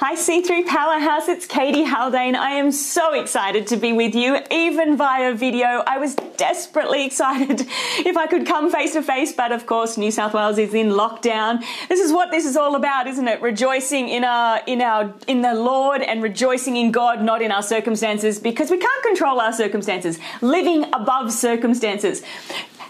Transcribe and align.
Hi, 0.00 0.14
C3 0.14 0.64
Powerhouse. 0.64 1.26
It's 1.26 1.44
Katie 1.44 1.82
Haldane. 1.82 2.36
I 2.36 2.50
am 2.50 2.70
so 2.70 3.20
excited 3.20 3.66
to 3.66 3.76
be 3.76 3.92
with 3.92 4.14
you, 4.14 4.38
even 4.48 4.96
via 4.96 5.34
video. 5.34 5.82
I 5.88 5.98
was 5.98 6.14
desperately 6.36 7.04
excited 7.06 7.66
if 8.06 8.16
I 8.16 8.28
could 8.28 8.46
come 8.46 8.70
face 8.70 8.92
to 8.92 9.02
face, 9.02 9.32
but 9.32 9.50
of 9.50 9.66
course, 9.66 9.98
New 9.98 10.12
South 10.12 10.34
Wales 10.34 10.56
is 10.56 10.72
in 10.72 10.90
lockdown. 10.90 11.64
This 11.88 11.98
is 11.98 12.12
what 12.12 12.30
this 12.30 12.46
is 12.46 12.56
all 12.56 12.76
about, 12.76 13.08
isn't 13.08 13.26
it? 13.26 13.42
Rejoicing 13.42 14.08
in 14.08 14.22
our, 14.22 14.62
in 14.68 14.82
our, 14.82 15.12
in 15.26 15.42
the 15.42 15.54
Lord 15.54 16.00
and 16.02 16.22
rejoicing 16.22 16.76
in 16.76 16.92
God, 16.92 17.20
not 17.20 17.42
in 17.42 17.50
our 17.50 17.64
circumstances, 17.64 18.38
because 18.38 18.70
we 18.70 18.78
can't 18.78 19.02
control 19.02 19.40
our 19.40 19.52
circumstances. 19.52 20.20
Living 20.40 20.84
above 20.92 21.32
circumstances. 21.32 22.22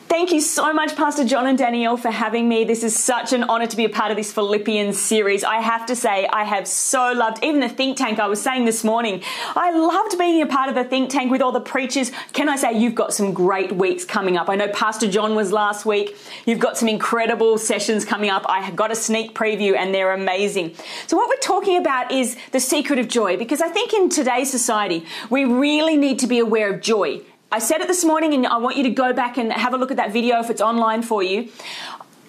Thank 0.08 0.32
you 0.32 0.40
so 0.40 0.72
much, 0.72 0.96
Pastor 0.96 1.22
John 1.22 1.46
and 1.46 1.58
Danielle, 1.58 1.98
for 1.98 2.10
having 2.10 2.48
me. 2.48 2.64
This 2.64 2.82
is 2.82 2.98
such 2.98 3.34
an 3.34 3.44
honor 3.44 3.66
to 3.66 3.76
be 3.76 3.84
a 3.84 3.90
part 3.90 4.10
of 4.10 4.16
this 4.16 4.32
Philippians 4.32 4.98
series. 4.98 5.44
I 5.44 5.56
have 5.56 5.84
to 5.84 5.94
say, 5.94 6.26
I 6.26 6.44
have 6.44 6.66
so 6.66 7.12
loved 7.12 7.44
even 7.44 7.60
the 7.60 7.68
think 7.68 7.98
tank. 7.98 8.18
I 8.18 8.26
was 8.26 8.40
saying 8.40 8.64
this 8.64 8.82
morning, 8.82 9.22
I 9.54 9.70
loved 9.70 10.18
being 10.18 10.40
a 10.40 10.46
part 10.46 10.70
of 10.70 10.74
the 10.74 10.84
think 10.84 11.10
tank 11.10 11.30
with 11.30 11.42
all 11.42 11.52
the 11.52 11.60
preachers. 11.60 12.10
Can 12.32 12.48
I 12.48 12.56
say, 12.56 12.72
you've 12.72 12.94
got 12.94 13.12
some 13.12 13.34
great 13.34 13.70
weeks 13.70 14.06
coming 14.06 14.38
up? 14.38 14.48
I 14.48 14.56
know 14.56 14.68
Pastor 14.68 15.10
John 15.10 15.34
was 15.34 15.52
last 15.52 15.84
week. 15.84 16.16
You've 16.46 16.58
got 16.58 16.78
some 16.78 16.88
incredible 16.88 17.58
sessions 17.58 18.06
coming 18.06 18.30
up. 18.30 18.46
I 18.48 18.70
got 18.70 18.90
a 18.90 18.96
sneak 18.96 19.34
preview 19.34 19.76
and 19.76 19.94
they're 19.94 20.14
amazing. 20.14 20.74
So, 21.06 21.18
what 21.18 21.28
we're 21.28 21.36
talking 21.36 21.76
about 21.76 22.12
is 22.12 22.34
the 22.52 22.60
secret 22.60 22.98
of 22.98 23.08
joy 23.08 23.36
because 23.36 23.60
I 23.60 23.68
think 23.68 23.92
in 23.92 24.08
today's 24.08 24.50
society, 24.50 25.04
we 25.28 25.44
really 25.44 25.98
need 25.98 26.18
to 26.20 26.26
be 26.26 26.38
aware 26.38 26.72
of 26.72 26.80
joy. 26.80 27.20
I 27.50 27.60
said 27.60 27.80
it 27.80 27.88
this 27.88 28.04
morning, 28.04 28.34
and 28.34 28.46
I 28.46 28.58
want 28.58 28.76
you 28.76 28.82
to 28.82 28.90
go 28.90 29.14
back 29.14 29.38
and 29.38 29.50
have 29.50 29.72
a 29.72 29.78
look 29.78 29.90
at 29.90 29.96
that 29.96 30.12
video 30.12 30.38
if 30.38 30.50
it's 30.50 30.60
online 30.60 31.00
for 31.00 31.22
you. 31.22 31.48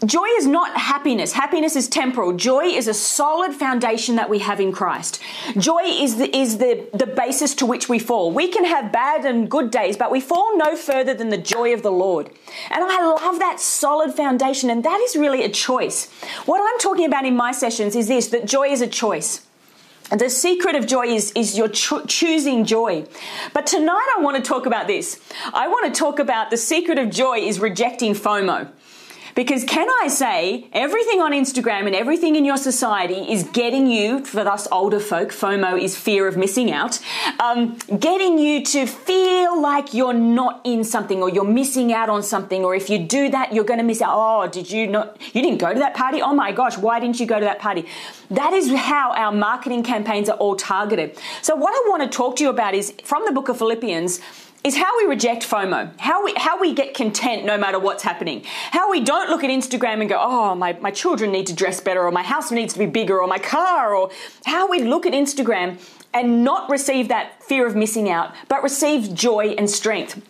Joy 0.06 0.28
is 0.38 0.48
not 0.48 0.78
happiness. 0.78 1.34
Happiness 1.34 1.76
is 1.76 1.90
temporal. 1.90 2.32
Joy 2.38 2.64
is 2.64 2.88
a 2.88 2.94
solid 2.94 3.54
foundation 3.54 4.16
that 4.16 4.30
we 4.30 4.40
have 4.40 4.62
in 4.62 4.72
Christ. 4.72 5.22
Joy 5.58 5.82
is 5.84 6.16
the, 6.16 6.34
is 6.34 6.60
the, 6.60 6.88
the 6.94 7.06
basis 7.06 7.54
to 7.56 7.66
which 7.66 7.90
we 7.90 8.00
fall. 8.00 8.32
We 8.32 8.48
can 8.48 8.64
have 8.64 8.94
bad 8.94 9.26
and 9.26 9.52
good 9.52 9.72
days, 9.72 9.98
but 9.98 10.10
we 10.10 10.22
fall 10.22 10.58
no 10.58 10.78
further 10.78 11.14
than 11.14 11.28
the 11.28 11.38
joy 11.38 11.74
of 11.74 11.84
the 11.84 11.92
Lord. 11.92 12.30
And 12.72 12.82
I 12.82 13.02
love 13.02 13.40
that 13.40 13.60
solid 13.60 14.14
foundation, 14.14 14.70
and 14.70 14.86
that 14.86 15.02
is 15.02 15.18
really 15.18 15.44
a 15.44 15.50
choice. 15.50 16.10
What 16.46 16.62
I'm 16.62 16.80
talking 16.80 17.06
about 17.06 17.26
in 17.26 17.36
my 17.36 17.52
sessions 17.52 17.94
is 17.94 18.08
this 18.08 18.28
that 18.28 18.46
joy 18.46 18.70
is 18.70 18.80
a 18.80 18.88
choice. 18.88 19.46
The 20.12 20.30
secret 20.30 20.76
of 20.76 20.88
joy 20.88 21.06
is, 21.08 21.32
is 21.34 21.56
your 21.56 21.68
cho- 21.68 22.04
choosing 22.06 22.66
joy. 22.66 23.06
But 23.54 23.68
tonight 23.68 24.08
I 24.18 24.22
want 24.22 24.38
to 24.38 24.42
talk 24.42 24.66
about 24.66 24.88
this. 24.88 25.20
I 25.54 25.68
want 25.68 25.94
to 25.94 25.98
talk 25.98 26.18
about 26.18 26.50
the 26.50 26.58
secret 26.58 26.98
of 26.98 27.12
joy 27.12 27.38
is 27.40 27.60
rejecting 27.60 28.16
FOMO. 28.16 28.70
Because 29.36 29.64
can 29.64 29.88
I 30.02 30.08
say, 30.08 30.68
everything 30.74 31.22
on 31.22 31.32
Instagram 31.32 31.86
and 31.86 31.96
everything 31.96 32.36
in 32.36 32.46
your 32.46 32.58
society 32.58 33.32
is 33.32 33.44
getting 33.44 33.88
you, 33.88 34.26
for 34.26 34.42
us 34.42 34.68
older 34.72 35.00
folk, 35.00 35.30
FOMO 35.30 35.82
is 35.82 35.98
fear 35.98 36.28
of 36.28 36.38
missing 36.38 36.72
out, 36.72 37.00
um, 37.40 37.78
getting 38.00 38.38
you 38.38 38.64
to 38.66 38.86
feel 38.86 39.62
like 39.62 39.94
you're 39.94 40.14
not 40.14 40.62
in 40.64 40.84
something 40.84 41.22
or 41.22 41.30
you're 41.30 41.44
missing 41.44 41.94
out 41.94 42.10
on 42.10 42.24
something, 42.24 42.64
or 42.64 42.76
if 42.76 42.90
you 42.90 43.00
do 43.00 43.30
that, 43.30 43.54
you're 43.54 43.64
going 43.64 43.80
to 43.80 43.86
miss 43.86 44.02
out. 44.02 44.12
Oh, 44.14 44.48
did 44.48 44.72
you 44.72 44.88
not, 44.88 45.18
you 45.34 45.42
didn't 45.42 45.60
go 45.60 45.74
to 45.74 45.80
that 45.80 45.94
party? 45.94 46.22
Oh 46.22 46.34
my 46.34 46.52
gosh, 46.52 46.78
why 46.78 47.00
didn't 47.00 47.20
you 47.20 47.26
go 47.26 47.40
to 47.40 47.46
that 47.46 47.60
party? 47.60 47.86
That 48.32 48.54
is 48.54 48.72
how 48.74 49.14
our 49.14 49.32
marketing 49.32 49.84
campaigns 49.84 50.30
are 50.30 50.38
all 50.38 50.56
targeted. 50.56 51.18
So, 51.42 51.56
what 51.56 51.74
I 51.74 51.90
want 51.90 52.04
to 52.04 52.16
talk 52.16 52.36
to 52.38 52.44
you 52.44 52.50
about 52.50 52.74
is 52.76 52.94
from 53.04 53.26
the 53.26 53.32
book 53.32 53.50
of 53.50 53.58
Philippians 53.58 54.20
is 54.64 54.76
how 54.76 54.98
we 54.98 55.06
reject 55.06 55.44
FOMO, 55.44 55.98
how 56.00 56.24
we 56.24 56.34
how 56.36 56.60
we 56.60 56.74
get 56.74 56.94
content 56.94 57.46
no 57.46 57.58
matter 57.58 57.80
what's 57.80 58.04
happening, 58.04 58.44
how 58.72 58.92
we 58.92 59.00
don't 59.00 59.30
look 59.30 59.44
at 59.44 59.50
Instagram 59.50 60.02
and 60.02 60.10
go, 60.10 60.18
oh, 60.20 60.54
my, 60.56 60.74
my 60.82 60.92
children 60.92 61.32
need 61.32 61.48
to 61.48 61.54
dress 61.54 61.80
better, 61.80 62.02
or 62.02 62.12
my 62.12 62.24
house 62.24 62.52
needs 62.52 62.74
to 62.74 62.80
be 62.80 62.86
bigger, 62.86 63.22
or 63.22 63.28
my 63.28 63.40
car, 63.40 63.96
or 63.96 64.12
how 64.46 64.70
we 64.70 64.84
look 64.84 65.06
at 65.06 65.14
Instagram 65.14 65.80
and 66.14 66.44
not 66.44 66.70
receive 66.70 67.08
that 67.08 67.42
fear 67.44 67.66
of 67.68 67.76
missing 67.76 68.10
out, 68.10 68.34
but 68.48 68.64
receive 68.64 69.14
joy 69.14 69.56
and 69.58 69.70
strength. 69.70 70.22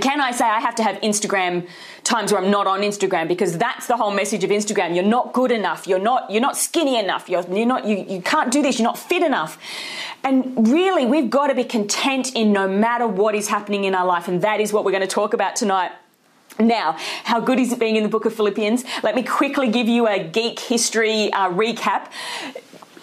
Can 0.00 0.20
I 0.20 0.32
say 0.32 0.44
I 0.44 0.60
have 0.60 0.74
to 0.76 0.82
have 0.82 1.00
Instagram 1.02 1.68
times 2.02 2.32
where 2.32 2.42
I'm 2.42 2.50
not 2.50 2.66
on 2.66 2.80
Instagram 2.80 3.28
because 3.28 3.56
that's 3.56 3.86
the 3.86 3.96
whole 3.96 4.10
message 4.10 4.44
of 4.44 4.50
Instagram. 4.50 4.94
You're 4.94 5.04
not 5.04 5.32
good 5.32 5.50
enough. 5.50 5.86
You're 5.86 5.98
not 5.98 6.30
you're 6.30 6.40
not 6.40 6.56
skinny 6.56 6.98
enough. 6.98 7.28
You're 7.28 7.44
you're 7.50 7.66
not 7.66 7.86
you, 7.86 8.04
you 8.08 8.20
can't 8.20 8.52
do 8.52 8.62
this. 8.62 8.78
You're 8.78 8.88
not 8.88 8.98
fit 8.98 9.22
enough. 9.22 9.58
And 10.22 10.68
really, 10.68 11.06
we've 11.06 11.30
got 11.30 11.48
to 11.48 11.54
be 11.54 11.64
content 11.64 12.34
in 12.34 12.52
no 12.52 12.66
matter 12.66 13.06
what 13.06 13.34
is 13.34 13.48
happening 13.48 13.84
in 13.84 13.94
our 13.94 14.06
life, 14.06 14.26
and 14.26 14.42
that 14.42 14.60
is 14.60 14.72
what 14.72 14.84
we're 14.84 14.92
going 14.92 15.02
to 15.02 15.06
talk 15.06 15.34
about 15.34 15.54
tonight. 15.56 15.92
Now, 16.58 16.96
how 17.24 17.40
good 17.40 17.58
is 17.58 17.72
it 17.72 17.80
being 17.80 17.96
in 17.96 18.04
the 18.04 18.08
book 18.08 18.26
of 18.26 18.34
Philippians? 18.34 18.84
Let 19.02 19.16
me 19.16 19.22
quickly 19.22 19.70
give 19.70 19.88
you 19.88 20.06
a 20.06 20.22
geek 20.22 20.60
history 20.60 21.32
uh, 21.32 21.50
recap. 21.50 22.10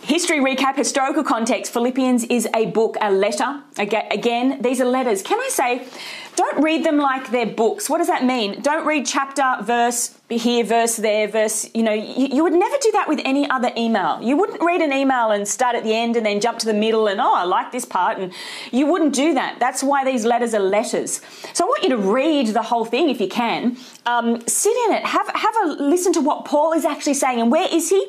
History 0.03 0.39
recap, 0.39 0.75
historical 0.77 1.23
context. 1.23 1.71
Philippians 1.71 2.23
is 2.25 2.47
a 2.55 2.65
book, 2.67 2.97
a 2.99 3.11
letter. 3.11 3.61
Again, 3.77 4.59
these 4.61 4.81
are 4.81 4.85
letters. 4.85 5.21
Can 5.21 5.39
I 5.39 5.49
say, 5.49 5.87
don't 6.35 6.63
read 6.63 6.83
them 6.83 6.97
like 6.97 7.29
they're 7.29 7.45
books. 7.45 7.87
What 7.87 7.99
does 7.99 8.07
that 8.07 8.25
mean? 8.25 8.61
Don't 8.61 8.85
read 8.85 9.05
chapter, 9.05 9.57
verse 9.61 10.17
here, 10.27 10.63
verse 10.63 10.95
there, 10.95 11.27
verse. 11.27 11.69
You 11.75 11.83
know, 11.83 11.93
you, 11.93 12.27
you, 12.27 12.43
would 12.43 12.53
never 12.53 12.75
do 12.81 12.91
that 12.93 13.07
with 13.07 13.19
any 13.25 13.47
other 13.49 13.71
email. 13.77 14.19
You 14.23 14.37
wouldn't 14.37 14.61
read 14.63 14.81
an 14.81 14.91
email 14.91 15.29
and 15.29 15.47
start 15.47 15.75
at 15.75 15.83
the 15.83 15.93
end 15.93 16.15
and 16.15 16.25
then 16.25 16.39
jump 16.39 16.57
to 16.59 16.65
the 16.65 16.73
middle 16.73 17.07
and, 17.07 17.21
oh, 17.21 17.35
I 17.35 17.43
like 17.43 17.71
this 17.71 17.85
part. 17.85 18.17
And 18.17 18.33
you 18.71 18.87
wouldn't 18.87 19.13
do 19.13 19.35
that. 19.35 19.59
That's 19.59 19.83
why 19.83 20.03
these 20.03 20.25
letters 20.25 20.55
are 20.55 20.59
letters. 20.59 21.21
So 21.53 21.65
I 21.65 21.67
want 21.67 21.83
you 21.83 21.89
to 21.89 21.97
read 21.97 22.47
the 22.47 22.63
whole 22.63 22.85
thing 22.85 23.09
if 23.09 23.21
you 23.21 23.27
can. 23.27 23.77
Um, 24.07 24.41
sit 24.47 24.75
in 24.87 24.93
it. 24.93 25.05
Have, 25.05 25.27
have 25.27 25.55
a 25.63 25.67
listen 25.67 26.11
to 26.13 26.21
what 26.21 26.45
Paul 26.45 26.73
is 26.73 26.85
actually 26.85 27.13
saying. 27.13 27.39
And 27.39 27.51
where 27.51 27.67
is 27.71 27.89
he? 27.89 28.07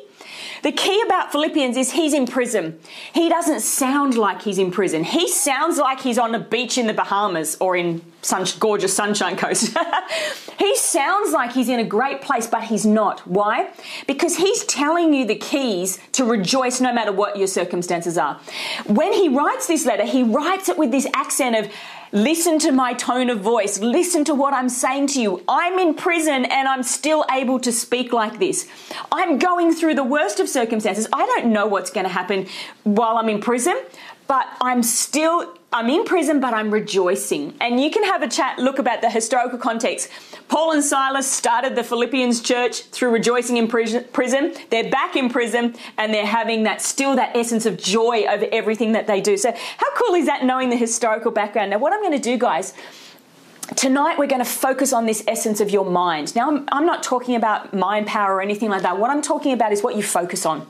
The 0.63 0.71
key 0.71 1.01
about 1.05 1.33
Philippians 1.33 1.75
is 1.75 1.91
he's 1.91 2.13
in 2.13 2.25
prison. 2.25 2.79
He 3.13 3.27
doesn't 3.27 3.59
sound 3.59 4.15
like 4.15 4.41
he's 4.41 4.57
in 4.57 4.71
prison. 4.71 5.03
He 5.03 5.27
sounds 5.27 5.77
like 5.77 5.99
he's 5.99 6.17
on 6.17 6.33
a 6.33 6.39
beach 6.39 6.77
in 6.77 6.87
the 6.87 6.93
Bahamas 6.93 7.57
or 7.59 7.75
in 7.75 8.01
sun, 8.21 8.45
gorgeous 8.59 8.95
Sunshine 8.95 9.35
Coast. 9.35 9.77
he 10.59 10.75
sounds 10.77 11.33
like 11.33 11.51
he's 11.51 11.67
in 11.67 11.81
a 11.81 11.83
great 11.83 12.21
place, 12.21 12.47
but 12.47 12.63
he's 12.63 12.85
not. 12.85 13.27
Why? 13.27 13.71
Because 14.07 14.37
he's 14.37 14.63
telling 14.63 15.13
you 15.13 15.25
the 15.25 15.35
keys 15.35 15.99
to 16.13 16.23
rejoice 16.23 16.79
no 16.79 16.93
matter 16.93 17.11
what 17.11 17.37
your 17.37 17.47
circumstances 17.47 18.17
are. 18.17 18.39
When 18.85 19.11
he 19.11 19.27
writes 19.27 19.67
this 19.67 19.85
letter, 19.85 20.05
he 20.05 20.23
writes 20.23 20.69
it 20.69 20.77
with 20.77 20.91
this 20.91 21.07
accent 21.13 21.57
of, 21.57 21.71
Listen 22.13 22.59
to 22.59 22.71
my 22.71 22.93
tone 22.93 23.31
of 23.31 23.39
voice. 23.39 23.79
Listen 23.79 24.23
to 24.25 24.35
what 24.35 24.53
I'm 24.53 24.69
saying 24.69 25.07
to 25.07 25.19
you. 25.19 25.43
I'm 25.47 25.79
in 25.79 25.95
prison 25.95 26.45
and 26.45 26.67
I'm 26.67 26.83
still 26.83 27.25
able 27.31 27.59
to 27.61 27.71
speak 27.71 28.13
like 28.13 28.37
this. 28.37 28.67
I'm 29.11 29.39
going 29.39 29.73
through 29.73 29.95
the 29.95 30.03
worst 30.03 30.39
of 30.39 30.47
circumstances. 30.47 31.07
I 31.11 31.25
don't 31.25 31.51
know 31.51 31.65
what's 31.65 31.89
going 31.89 32.03
to 32.03 32.13
happen 32.13 32.45
while 32.83 33.17
I'm 33.17 33.29
in 33.29 33.41
prison, 33.41 33.81
but 34.27 34.47
I'm 34.61 34.83
still 34.83 35.57
I'm 35.73 35.89
in 35.89 36.05
prison, 36.05 36.39
but 36.39 36.53
I'm 36.53 36.69
rejoicing. 36.69 37.55
And 37.59 37.81
you 37.81 37.89
can 37.89 38.03
have 38.03 38.21
a 38.21 38.27
chat, 38.27 38.59
look 38.59 38.77
about 38.77 39.01
the 39.01 39.09
historical 39.09 39.57
context. 39.57 40.07
Paul 40.47 40.71
and 40.71 40.83
Silas 40.83 41.29
started 41.29 41.75
the 41.75 41.83
Philippians 41.83 42.41
church 42.41 42.83
through 42.83 43.09
rejoicing 43.09 43.57
in 43.57 43.67
prison. 43.67 44.53
They're 44.69 44.91
back 44.91 45.15
in 45.15 45.29
prison 45.29 45.73
and 45.97 46.13
they're 46.13 46.27
having 46.27 46.63
that 46.63 46.79
still 46.83 47.15
that 47.15 47.35
essence 47.35 47.65
of 47.65 47.77
joy 47.77 48.25
over 48.29 48.45
everything 48.51 48.91
that 48.91 49.07
they 49.07 49.19
do. 49.19 49.35
So, 49.35 49.51
how 49.51 49.95
cool 49.95 50.13
is 50.13 50.27
that 50.27 50.45
knowing 50.45 50.69
the 50.69 50.77
historical 50.77 51.31
background? 51.31 51.71
Now, 51.71 51.79
what 51.79 51.91
I'm 51.91 52.01
going 52.01 52.13
to 52.13 52.19
do, 52.19 52.37
guys, 52.37 52.73
Tonight, 53.77 54.19
we're 54.19 54.27
going 54.27 54.43
to 54.43 54.49
focus 54.49 54.91
on 54.91 55.05
this 55.05 55.23
essence 55.25 55.61
of 55.61 55.71
your 55.71 55.85
mind. 55.85 56.35
Now, 56.35 56.51
I'm, 56.51 56.67
I'm 56.71 56.85
not 56.85 57.01
talking 57.01 57.35
about 57.35 57.73
mind 57.73 58.07
power 58.07 58.35
or 58.35 58.41
anything 58.41 58.69
like 58.69 58.81
that. 58.81 58.99
What 58.99 59.09
I'm 59.09 59.21
talking 59.21 59.53
about 59.53 59.71
is 59.71 59.81
what 59.81 59.95
you 59.95 60.03
focus 60.03 60.45
on. 60.45 60.67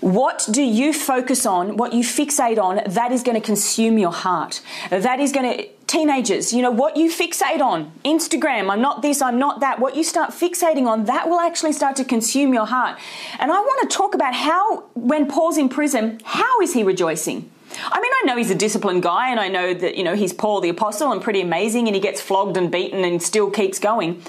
What 0.00 0.48
do 0.50 0.62
you 0.62 0.92
focus 0.92 1.44
on, 1.44 1.76
what 1.76 1.92
you 1.92 2.02
fixate 2.02 2.58
on, 2.58 2.80
that 2.86 3.12
is 3.12 3.22
going 3.22 3.38
to 3.38 3.46
consume 3.46 3.98
your 3.98 4.12
heart. 4.12 4.62
That 4.88 5.20
is 5.20 5.30
going 5.30 5.58
to, 5.58 5.68
teenagers, 5.86 6.52
you 6.52 6.62
know, 6.62 6.70
what 6.70 6.96
you 6.96 7.10
fixate 7.10 7.60
on, 7.60 7.92
Instagram, 8.04 8.70
I'm 8.70 8.80
not 8.80 9.02
this, 9.02 9.20
I'm 9.20 9.38
not 9.38 9.60
that, 9.60 9.78
what 9.78 9.96
you 9.96 10.04
start 10.04 10.30
fixating 10.30 10.86
on, 10.86 11.04
that 11.04 11.28
will 11.28 11.40
actually 11.40 11.72
start 11.72 11.96
to 11.96 12.04
consume 12.04 12.54
your 12.54 12.66
heart. 12.66 12.98
And 13.38 13.52
I 13.52 13.60
want 13.60 13.90
to 13.90 13.96
talk 13.96 14.14
about 14.14 14.34
how, 14.34 14.84
when 14.94 15.26
Paul's 15.26 15.58
in 15.58 15.68
prison, 15.68 16.20
how 16.24 16.60
is 16.60 16.72
he 16.72 16.82
rejoicing? 16.82 17.50
I 17.84 18.00
mean, 18.00 18.10
I 18.12 18.22
know 18.24 18.36
he's 18.36 18.50
a 18.50 18.54
disciplined 18.54 19.02
guy, 19.02 19.30
and 19.30 19.38
I 19.38 19.48
know 19.48 19.74
that, 19.74 19.96
you 19.96 20.02
know, 20.02 20.14
he's 20.16 20.32
Paul 20.32 20.60
the 20.60 20.70
Apostle 20.70 21.12
and 21.12 21.22
pretty 21.22 21.40
amazing, 21.40 21.86
and 21.86 21.94
he 21.94 22.00
gets 22.00 22.20
flogged 22.20 22.56
and 22.56 22.70
beaten 22.70 23.04
and 23.04 23.22
still 23.22 23.50
keeps 23.50 23.78
going. 23.78 24.22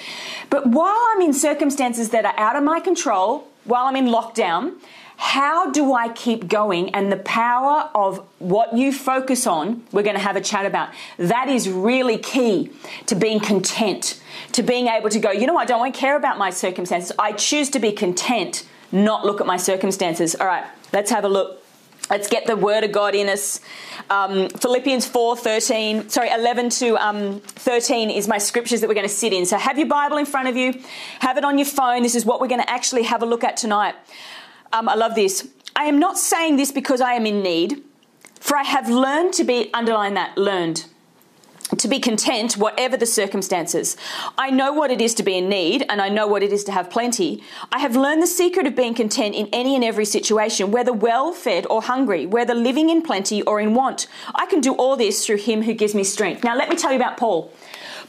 But 0.49 0.67
while 0.67 0.99
I'm 1.11 1.21
in 1.21 1.33
circumstances 1.33 2.09
that 2.09 2.25
are 2.25 2.37
out 2.37 2.55
of 2.55 2.63
my 2.63 2.79
control, 2.79 3.47
while 3.63 3.85
I'm 3.85 3.95
in 3.95 4.07
lockdown, 4.07 4.73
how 5.21 5.69
do 5.69 5.93
I 5.93 6.09
keep 6.09 6.47
going? 6.47 6.95
And 6.95 7.11
the 7.11 7.17
power 7.17 7.91
of 7.93 8.25
what 8.39 8.75
you 8.75 8.91
focus 8.91 9.45
on, 9.45 9.83
we're 9.91 10.01
going 10.01 10.15
to 10.15 10.21
have 10.21 10.35
a 10.35 10.41
chat 10.41 10.65
about. 10.65 10.89
That 11.17 11.47
is 11.47 11.69
really 11.69 12.17
key 12.17 12.71
to 13.05 13.13
being 13.13 13.39
content, 13.39 14.19
to 14.53 14.63
being 14.63 14.87
able 14.87 15.09
to 15.09 15.19
go, 15.19 15.29
you 15.29 15.45
know, 15.45 15.57
I 15.57 15.65
don't 15.65 15.93
care 15.93 16.15
about 16.15 16.39
my 16.39 16.49
circumstances. 16.49 17.11
I 17.19 17.33
choose 17.33 17.69
to 17.69 17.79
be 17.79 17.91
content, 17.91 18.67
not 18.91 19.23
look 19.23 19.39
at 19.39 19.45
my 19.45 19.57
circumstances. 19.57 20.33
All 20.33 20.47
right, 20.47 20.65
let's 20.91 21.11
have 21.11 21.23
a 21.23 21.29
look. 21.29 21.63
Let's 22.09 22.27
get 22.27 22.47
the 22.47 22.55
word 22.55 22.83
of 22.83 22.91
God 22.91 23.13
in 23.13 23.29
us. 23.29 23.59
Um, 24.09 24.49
Philippians 24.49 25.05
4 25.05 25.37
13, 25.37 26.09
sorry, 26.09 26.31
11 26.31 26.71
to 26.71 26.97
um, 26.97 27.41
13 27.41 28.09
is 28.09 28.27
my 28.27 28.39
scriptures 28.39 28.81
that 28.81 28.87
we're 28.87 28.95
going 28.95 29.07
to 29.07 29.13
sit 29.13 29.33
in. 29.33 29.45
So 29.45 29.59
have 29.59 29.77
your 29.77 29.87
Bible 29.87 30.17
in 30.17 30.25
front 30.25 30.47
of 30.47 30.57
you, 30.57 30.81
have 31.19 31.37
it 31.37 31.45
on 31.45 31.59
your 31.59 31.67
phone. 31.67 32.01
This 32.01 32.15
is 32.15 32.25
what 32.25 32.41
we're 32.41 32.47
going 32.47 32.61
to 32.61 32.69
actually 32.69 33.03
have 33.03 33.21
a 33.21 33.27
look 33.27 33.43
at 33.43 33.55
tonight. 33.55 33.93
Um, 34.73 34.87
I 34.87 34.95
love 34.95 35.15
this. 35.15 35.49
I 35.75 35.85
am 35.85 35.99
not 35.99 36.17
saying 36.17 36.57
this 36.57 36.71
because 36.71 37.01
I 37.01 37.13
am 37.13 37.25
in 37.25 37.41
need, 37.41 37.81
for 38.39 38.57
I 38.57 38.63
have 38.63 38.89
learned 38.89 39.33
to 39.35 39.43
be, 39.43 39.69
underline 39.73 40.13
that, 40.15 40.37
learned 40.37 40.85
to 41.77 41.87
be 41.87 41.99
content, 41.99 42.57
whatever 42.57 42.97
the 42.97 43.05
circumstances. 43.05 43.95
I 44.37 44.49
know 44.49 44.73
what 44.73 44.91
it 44.91 44.99
is 44.99 45.13
to 45.15 45.23
be 45.23 45.37
in 45.37 45.47
need, 45.47 45.85
and 45.89 46.01
I 46.01 46.09
know 46.09 46.27
what 46.27 46.43
it 46.43 46.51
is 46.51 46.63
to 46.65 46.71
have 46.71 46.89
plenty. 46.89 47.41
I 47.71 47.79
have 47.79 47.95
learned 47.95 48.21
the 48.21 48.27
secret 48.27 48.67
of 48.67 48.75
being 48.75 48.93
content 48.93 49.35
in 49.35 49.47
any 49.53 49.75
and 49.75 49.83
every 49.83 50.05
situation, 50.05 50.71
whether 50.71 50.91
well 50.91 51.31
fed 51.31 51.65
or 51.69 51.81
hungry, 51.81 52.25
whether 52.25 52.53
living 52.53 52.89
in 52.89 53.01
plenty 53.01 53.41
or 53.43 53.59
in 53.59 53.73
want. 53.73 54.07
I 54.35 54.45
can 54.47 54.59
do 54.59 54.73
all 54.73 54.97
this 54.97 55.25
through 55.25 55.37
Him 55.37 55.63
who 55.63 55.73
gives 55.73 55.95
me 55.95 56.03
strength. 56.03 56.43
Now, 56.43 56.57
let 56.57 56.69
me 56.69 56.75
tell 56.75 56.91
you 56.91 56.97
about 56.97 57.17
Paul. 57.17 57.53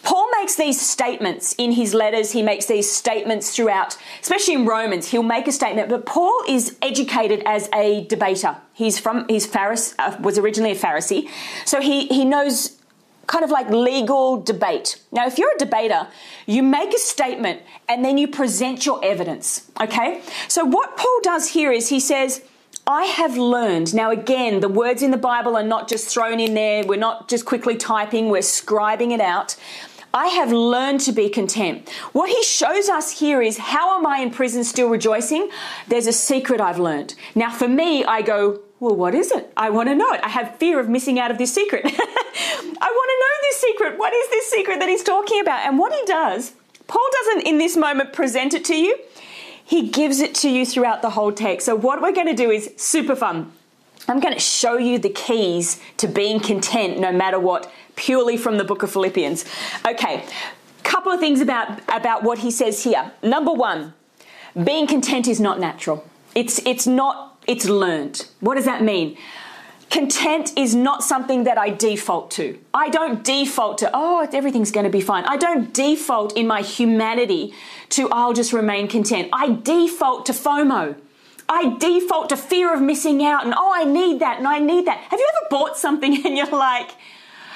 Paul 0.03 0.29
makes 0.39 0.57
these 0.57 0.81
statements 0.81 1.55
in 1.59 1.73
his 1.73 1.95
letters. 1.95 2.33
He 2.33 2.43
makes 2.43 2.67
these 2.67 2.91
statements 2.91 3.55
throughout, 3.55 3.97
especially 4.21 4.55
in 4.55 4.67
Romans. 4.67 5.09
He'll 5.09 5.23
make 5.23 5.47
a 5.47 5.53
statement, 5.53 5.89
but 5.89 6.07
Paul 6.07 6.43
is 6.49 6.77
educated 6.83 7.43
as 7.47 7.69
a 7.73 8.05
debater. 8.07 8.57
He's 8.73 8.99
from, 8.99 9.27
he's 9.29 9.47
Pharisee, 9.47 9.95
uh, 9.99 10.17
was 10.21 10.39
originally 10.39 10.73
a 10.73 10.77
Pharisee. 10.77 11.29
So 11.65 11.81
he, 11.81 12.07
he 12.09 12.25
knows 12.25 12.79
kind 13.27 13.45
of 13.45 13.51
like 13.51 13.71
legal 13.71 14.43
debate. 14.43 15.01
Now, 15.13 15.27
if 15.27 15.39
you're 15.39 15.55
a 15.55 15.59
debater, 15.59 16.09
you 16.47 16.63
make 16.63 16.93
a 16.93 16.99
statement 16.99 17.63
and 17.89 18.05
then 18.05 18.19
you 18.19 18.29
present 18.29 18.85
your 18.85 19.03
evidence, 19.05 19.71
okay? 19.81 20.23
So, 20.49 20.65
what 20.65 20.97
Paul 20.97 21.21
does 21.23 21.49
here 21.51 21.73
is 21.73 21.89
he 21.89 22.01
says, 22.01 22.43
I 22.87 23.05
have 23.05 23.37
learned. 23.37 23.95
Now, 23.95 24.11
again, 24.11 24.59
the 24.59 24.69
words 24.69 25.03
in 25.03 25.13
the 25.13 25.17
Bible 25.17 25.57
are 25.57 25.63
not 25.63 25.89
just 25.89 26.13
thrown 26.13 26.41
in 26.41 26.55
there. 26.55 26.85
We're 26.85 26.97
not 26.99 27.29
just 27.29 27.45
quickly 27.45 27.77
typing, 27.77 28.29
we're 28.29 28.41
scribing 28.41 29.13
it 29.13 29.21
out. 29.21 29.57
I 30.15 30.27
have 30.29 30.53
learned 30.53 31.01
to 31.03 31.13
be 31.13 31.29
content. 31.31 31.89
What 32.13 32.29
he 32.29 32.43
shows 32.43 32.89
us 32.89 33.19
here 33.19 33.41
is 33.41 33.57
how 33.57 33.99
am 33.99 34.07
I 34.07 34.19
in 34.19 34.31
prison 34.31 34.63
still 34.63 34.91
rejoicing? 34.91 35.49
There's 35.89 36.07
a 36.07 36.13
secret 36.13 36.61
I've 36.61 36.79
learned. 36.79 37.15
Now, 37.35 37.51
for 37.51 37.67
me, 37.67 38.05
I 38.05 38.21
go, 38.21 38.61
well, 38.79 38.95
what 38.95 39.15
is 39.15 39.33
it? 39.33 39.51
I 39.57 39.71
want 39.71 39.89
to 39.89 39.95
know 39.95 40.13
it. 40.13 40.21
I 40.23 40.29
have 40.29 40.59
fear 40.59 40.79
of 40.81 40.89
missing 40.89 41.19
out 41.19 41.31
of 41.31 41.39
this 41.39 41.55
secret. 41.55 41.85
I 41.87 41.89
want 41.89 42.01
to 42.75 43.19
know 43.21 43.35
this 43.43 43.61
secret. 43.61 43.99
What 43.99 44.13
is 44.13 44.29
this 44.29 44.51
secret 44.51 44.81
that 44.81 44.89
he's 44.89 45.03
talking 45.03 45.41
about? 45.41 45.67
And 45.67 45.79
what 45.79 45.93
he 45.93 46.05
does, 46.05 46.53
Paul 46.89 47.09
doesn't 47.25 47.47
in 47.47 47.59
this 47.59 47.77
moment 47.77 48.13
present 48.13 48.53
it 48.53 48.65
to 48.67 48.77
you. 48.77 48.99
He 49.65 49.89
gives 49.89 50.21
it 50.21 50.35
to 50.37 50.51
you 50.51 50.67
throughout 50.67 51.01
the 51.01 51.11
whole 51.11 51.33
text. 51.33 51.65
So, 51.65 51.75
what 51.75 52.03
we're 52.03 52.13
going 52.13 52.27
to 52.27 52.35
do 52.35 52.51
is 52.51 52.71
super 52.77 53.17
fun. 53.17 53.53
I'm 54.09 54.21
going 54.21 54.35
to 54.35 54.41
show 54.41 54.77
you 54.77 54.99
the 54.99 55.11
keys 55.11 55.81
to 55.99 56.09
being 56.09 56.41
content 56.41 56.99
no 56.99 57.13
matter 57.13 57.39
what, 57.39 57.71
purely 57.97 58.37
from 58.37 58.59
the 58.59 58.65
book 58.65 58.83
of 58.83 58.91
Philippians. 58.91 59.45
Okay, 59.87 60.25
couple 60.83 61.13
of 61.13 61.21
things 61.21 61.41
about, 61.41 61.81
about 61.89 62.23
what 62.23 62.39
he 62.39 62.51
says 62.51 62.85
here. 62.85 63.13
Number 63.23 63.53
one, 63.53 63.95
being 64.65 64.87
content 64.87 65.29
is 65.29 65.41
not 65.41 65.61
natural. 65.61 66.05
It's, 66.35 66.59
it's 66.67 66.87
not 66.87 67.33
it's 67.47 67.69
learned. 67.69 68.27
What 68.41 68.55
does 68.55 68.67
that 68.67 68.83
mean? 68.83 69.17
Content 69.91 70.53
is 70.57 70.75
not 70.75 71.05
something 71.05 71.45
that 71.45 71.59
I 71.59 71.71
default 71.71 72.31
to. 72.33 72.59
I 72.73 72.89
don't 72.89 73.23
default 73.23 73.79
to, 73.79 73.91
oh, 73.93 74.27
everything's 74.33 74.71
going 74.71 74.85
to 74.85 74.91
be 74.91 75.03
fine. 75.03 75.25
I 75.25 75.37
don't 75.37 75.75
default 75.75 76.37
in 76.37 76.47
my 76.47 76.63
humanity 76.63 77.53
to, 77.91 78.07
oh, 78.07 78.11
I'll 78.13 78.33
just 78.33 78.53
remain 78.53 78.89
content. 78.89 79.29
I 79.33 79.51
default 79.51 80.25
to 80.27 80.33
FOMO. 80.33 80.97
I 81.53 81.77
default 81.79 82.31
to 82.31 82.37
fear 82.37 82.73
of 82.75 82.81
missing 82.81 83.25
out 83.25 83.45
and, 83.45 83.55
oh, 83.57 83.73
I 83.75 83.85
need 83.85 84.21
that 84.21 84.39
and 84.39 84.49
I 84.49 84.59
need 84.59 84.87
that. 84.87 84.99
Have 84.99 85.21
you 85.21 85.29
ever 85.37 85.47
bought 85.51 85.77
something 85.77 86.15
and 86.27 86.37
you're 86.37 86.47
like, 86.47 86.91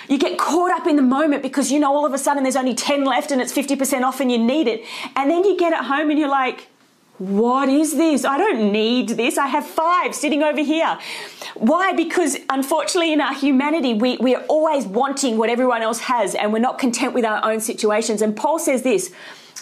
you 0.08 0.18
get 0.18 0.38
caught 0.38 0.70
up 0.70 0.86
in 0.86 0.96
the 0.96 1.02
moment 1.02 1.42
because 1.42 1.72
you 1.72 1.80
know 1.80 1.94
all 1.94 2.06
of 2.06 2.12
a 2.12 2.18
sudden 2.18 2.42
there's 2.42 2.56
only 2.56 2.74
10 2.74 3.04
left 3.04 3.30
and 3.32 3.40
it's 3.40 3.52
50% 3.52 4.02
off 4.02 4.20
and 4.20 4.30
you 4.30 4.38
need 4.38 4.68
it. 4.68 4.84
And 5.16 5.30
then 5.30 5.44
you 5.44 5.56
get 5.56 5.72
it 5.72 5.84
home 5.84 6.10
and 6.10 6.18
you're 6.18 6.28
like, 6.28 6.68
what 7.18 7.68
is 7.70 7.96
this? 7.96 8.24
I 8.26 8.36
don't 8.36 8.70
need 8.70 9.08
this. 9.10 9.38
I 9.38 9.46
have 9.46 9.66
five 9.66 10.14
sitting 10.14 10.42
over 10.42 10.60
here. 10.60 10.98
Why? 11.54 11.92
Because 11.94 12.36
unfortunately, 12.50 13.14
in 13.14 13.22
our 13.22 13.34
humanity, 13.34 13.94
we, 13.94 14.18
we 14.18 14.34
are 14.34 14.44
always 14.44 14.84
wanting 14.84 15.38
what 15.38 15.48
everyone 15.48 15.82
else 15.82 16.00
has 16.00 16.34
and 16.34 16.52
we're 16.52 16.58
not 16.58 16.78
content 16.78 17.14
with 17.14 17.24
our 17.24 17.42
own 17.42 17.60
situations. 17.60 18.20
And 18.20 18.36
Paul 18.36 18.58
says 18.58 18.82
this 18.82 19.12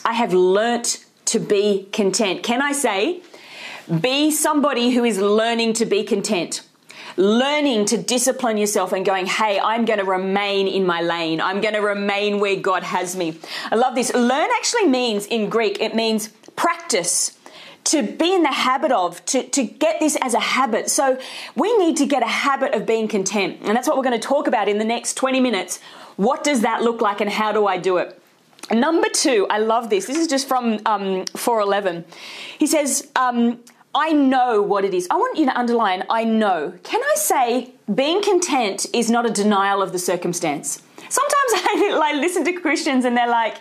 I 0.04 0.14
have 0.14 0.34
learnt 0.34 1.04
to 1.26 1.38
be 1.38 1.88
content. 1.92 2.42
Can 2.42 2.60
I 2.60 2.72
say, 2.72 3.22
be 4.00 4.30
somebody 4.30 4.90
who 4.90 5.04
is 5.04 5.18
learning 5.18 5.74
to 5.74 5.86
be 5.86 6.04
content? 6.04 6.62
learning 7.16 7.84
to 7.84 7.96
discipline 7.96 8.56
yourself 8.56 8.92
and 8.92 9.06
going, 9.06 9.26
hey, 9.26 9.60
I'm 9.60 9.84
going 9.84 9.98
to 9.98 10.04
remain 10.04 10.66
in 10.66 10.84
my 10.84 11.00
lane. 11.00 11.40
I'm 11.40 11.60
going 11.60 11.74
to 11.74 11.80
remain 11.80 12.40
where 12.40 12.56
God 12.56 12.82
has 12.82 13.14
me. 13.14 13.38
I 13.70 13.76
love 13.76 13.94
this. 13.94 14.12
Learn 14.12 14.48
actually 14.56 14.86
means 14.86 15.26
in 15.26 15.48
Greek, 15.48 15.80
it 15.80 15.94
means 15.94 16.28
practice 16.56 17.38
to 17.84 18.02
be 18.02 18.34
in 18.34 18.42
the 18.42 18.52
habit 18.52 18.90
of, 18.90 19.24
to, 19.26 19.42
to 19.50 19.62
get 19.62 20.00
this 20.00 20.16
as 20.22 20.34
a 20.34 20.40
habit. 20.40 20.88
So 20.88 21.18
we 21.54 21.76
need 21.76 21.96
to 21.98 22.06
get 22.06 22.22
a 22.22 22.26
habit 22.26 22.74
of 22.74 22.86
being 22.86 23.08
content. 23.08 23.58
And 23.62 23.76
that's 23.76 23.86
what 23.86 23.96
we're 23.96 24.04
going 24.04 24.18
to 24.18 24.26
talk 24.26 24.46
about 24.46 24.68
in 24.68 24.78
the 24.78 24.84
next 24.84 25.14
20 25.14 25.38
minutes. 25.40 25.80
What 26.16 26.44
does 26.44 26.62
that 26.62 26.82
look 26.82 27.00
like 27.00 27.20
and 27.20 27.30
how 27.30 27.52
do 27.52 27.66
I 27.66 27.76
do 27.76 27.98
it? 27.98 28.20
Number 28.70 29.08
two, 29.08 29.46
I 29.50 29.58
love 29.58 29.90
this. 29.90 30.06
This 30.06 30.16
is 30.16 30.26
just 30.26 30.48
from 30.48 30.80
um, 30.86 31.26
411. 31.36 32.04
He 32.58 32.66
says, 32.66 33.08
um, 33.14 33.60
I 33.94 34.12
know 34.12 34.60
what 34.62 34.84
it 34.84 34.92
is. 34.94 35.06
I 35.10 35.16
want 35.16 35.38
you 35.38 35.46
to 35.46 35.56
underline, 35.56 36.04
I 36.10 36.24
know. 36.24 36.72
Can 36.82 37.00
I 37.00 37.14
say 37.16 37.70
being 37.94 38.22
content 38.22 38.86
is 38.92 39.10
not 39.10 39.26
a 39.26 39.30
denial 39.30 39.82
of 39.82 39.92
the 39.92 39.98
circumstance? 39.98 40.82
Sometimes 40.96 41.34
I 41.52 41.96
like, 41.96 42.16
listen 42.16 42.44
to 42.44 42.52
Christians 42.52 43.04
and 43.04 43.16
they're 43.16 43.28
like, 43.28 43.58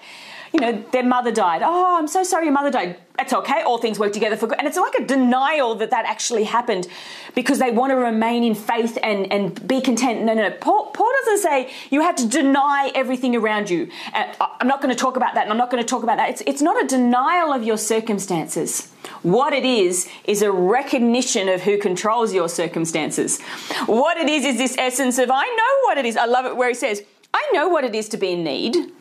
you 0.53 0.59
know, 0.59 0.83
their 0.91 1.03
mother 1.03 1.31
died. 1.31 1.63
Oh, 1.63 1.97
I'm 1.97 2.07
so 2.07 2.23
sorry 2.23 2.45
your 2.45 2.53
mother 2.53 2.69
died. 2.69 2.97
That's 3.17 3.33
okay. 3.33 3.63
All 3.63 3.79
things 3.79 3.97
work 3.97 4.13
together 4.13 4.37
for 4.37 4.45
good. 4.45 4.59
And 4.59 4.67
it's 4.67 4.77
like 4.77 4.93
a 4.95 5.05
denial 5.05 5.73
that 5.75 5.89
that 5.89 6.05
actually 6.05 6.43
happened 6.43 6.87
because 7.33 7.57
they 7.57 7.71
want 7.71 7.89
to 7.89 7.95
remain 7.95 8.43
in 8.43 8.53
faith 8.53 8.97
and, 9.01 9.31
and 9.33 9.67
be 9.67 9.81
content. 9.81 10.21
No, 10.21 10.35
no, 10.35 10.49
no. 10.49 10.55
Paul, 10.55 10.91
Paul 10.91 11.11
doesn't 11.23 11.39
say 11.39 11.71
you 11.89 12.01
have 12.01 12.15
to 12.17 12.27
deny 12.27 12.91
everything 12.93 13.35
around 13.35 13.71
you. 13.71 13.89
Uh, 14.13 14.31
I'm 14.61 14.67
not 14.67 14.79
going 14.79 14.93
to 14.95 14.99
talk 14.99 15.17
about 15.17 15.33
that 15.33 15.43
and 15.43 15.51
I'm 15.51 15.57
not 15.57 15.71
going 15.71 15.81
to 15.81 15.87
talk 15.87 16.03
about 16.03 16.17
that. 16.17 16.29
It's, 16.29 16.43
it's 16.45 16.61
not 16.61 16.83
a 16.83 16.87
denial 16.87 17.51
of 17.51 17.63
your 17.63 17.77
circumstances. 17.77 18.91
What 19.23 19.53
it 19.53 19.65
is, 19.65 20.07
is 20.25 20.43
a 20.43 20.51
recognition 20.51 21.49
of 21.49 21.61
who 21.61 21.79
controls 21.79 22.31
your 22.31 22.47
circumstances. 22.47 23.41
What 23.87 24.17
it 24.17 24.29
is, 24.29 24.45
is 24.45 24.57
this 24.57 24.75
essence 24.77 25.17
of, 25.17 25.31
I 25.31 25.45
know 25.45 25.87
what 25.87 25.97
it 25.97 26.05
is. 26.05 26.15
I 26.15 26.25
love 26.25 26.45
it 26.45 26.55
where 26.55 26.69
he 26.69 26.75
says, 26.75 27.01
I 27.33 27.49
know 27.53 27.69
what 27.69 27.83
it 27.83 27.95
is 27.95 28.07
to 28.09 28.17
be 28.17 28.33
in 28.33 28.43
need 28.43 28.91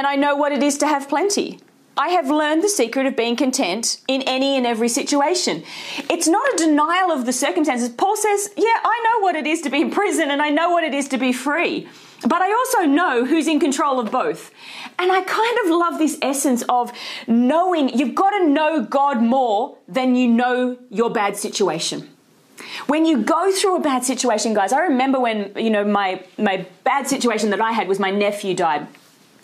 and 0.00 0.06
I 0.06 0.16
know 0.16 0.34
what 0.34 0.50
it 0.50 0.62
is 0.62 0.78
to 0.78 0.86
have 0.86 1.10
plenty. 1.10 1.60
I 1.94 2.08
have 2.08 2.30
learned 2.30 2.64
the 2.64 2.70
secret 2.70 3.04
of 3.04 3.16
being 3.16 3.36
content 3.36 4.00
in 4.08 4.22
any 4.22 4.56
and 4.56 4.66
every 4.66 4.88
situation. 4.88 5.62
It's 6.08 6.26
not 6.26 6.54
a 6.54 6.56
denial 6.56 7.10
of 7.12 7.26
the 7.26 7.34
circumstances. 7.34 7.90
Paul 7.90 8.16
says, 8.16 8.48
Yeah, 8.56 8.78
I 8.82 9.02
know 9.04 9.22
what 9.22 9.34
it 9.34 9.46
is 9.46 9.60
to 9.60 9.68
be 9.68 9.82
in 9.82 9.90
prison 9.90 10.30
and 10.30 10.40
I 10.40 10.48
know 10.48 10.70
what 10.70 10.84
it 10.84 10.94
is 10.94 11.06
to 11.08 11.18
be 11.18 11.34
free. 11.34 11.86
But 12.22 12.40
I 12.40 12.50
also 12.50 12.86
know 12.90 13.26
who's 13.26 13.46
in 13.46 13.60
control 13.60 14.00
of 14.00 14.10
both. 14.10 14.50
And 14.98 15.12
I 15.12 15.20
kind 15.20 15.58
of 15.64 15.70
love 15.70 15.98
this 15.98 16.16
essence 16.22 16.62
of 16.70 16.92
knowing 17.26 17.90
you've 17.90 18.14
got 18.14 18.30
to 18.30 18.48
know 18.48 18.82
God 18.82 19.22
more 19.22 19.76
than 19.86 20.16
you 20.16 20.28
know 20.28 20.78
your 20.88 21.10
bad 21.10 21.36
situation. 21.36 22.08
When 22.86 23.04
you 23.04 23.22
go 23.22 23.52
through 23.52 23.76
a 23.76 23.80
bad 23.80 24.04
situation, 24.04 24.54
guys, 24.54 24.72
I 24.72 24.80
remember 24.80 25.20
when, 25.20 25.52
you 25.56 25.68
know, 25.68 25.84
my, 25.84 26.24
my 26.38 26.66
bad 26.84 27.06
situation 27.06 27.50
that 27.50 27.60
I 27.60 27.72
had 27.72 27.86
was 27.86 27.98
my 27.98 28.10
nephew 28.10 28.54
died. 28.54 28.86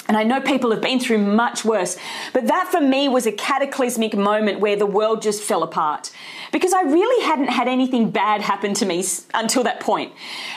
And 0.09 0.17
I 0.17 0.23
know 0.23 0.41
people 0.41 0.71
have 0.71 0.81
been 0.81 1.01
through 1.01 1.19
much 1.19 1.65
worse, 1.65 1.97
but 2.33 2.47
that 2.47 2.69
for 2.71 2.81
me 2.81 3.09
was 3.09 3.27
a 3.27 3.33
cataclysmic 3.33 4.17
moment 4.17 4.61
where 4.61 4.77
the 4.77 4.87
world 4.87 5.23
just 5.23 5.43
fell 5.43 5.63
apart 5.63 6.11
because 6.53 6.73
I 6.73 6.83
really 6.83 7.25
hadn't 7.25 7.49
had 7.49 7.69
anything 7.69 8.11
bad 8.11 8.41
happen 8.41 8.73
to 8.75 8.87
me 8.87 9.05
until 9.35 9.65
that 9.65 9.81
point. 9.81 10.13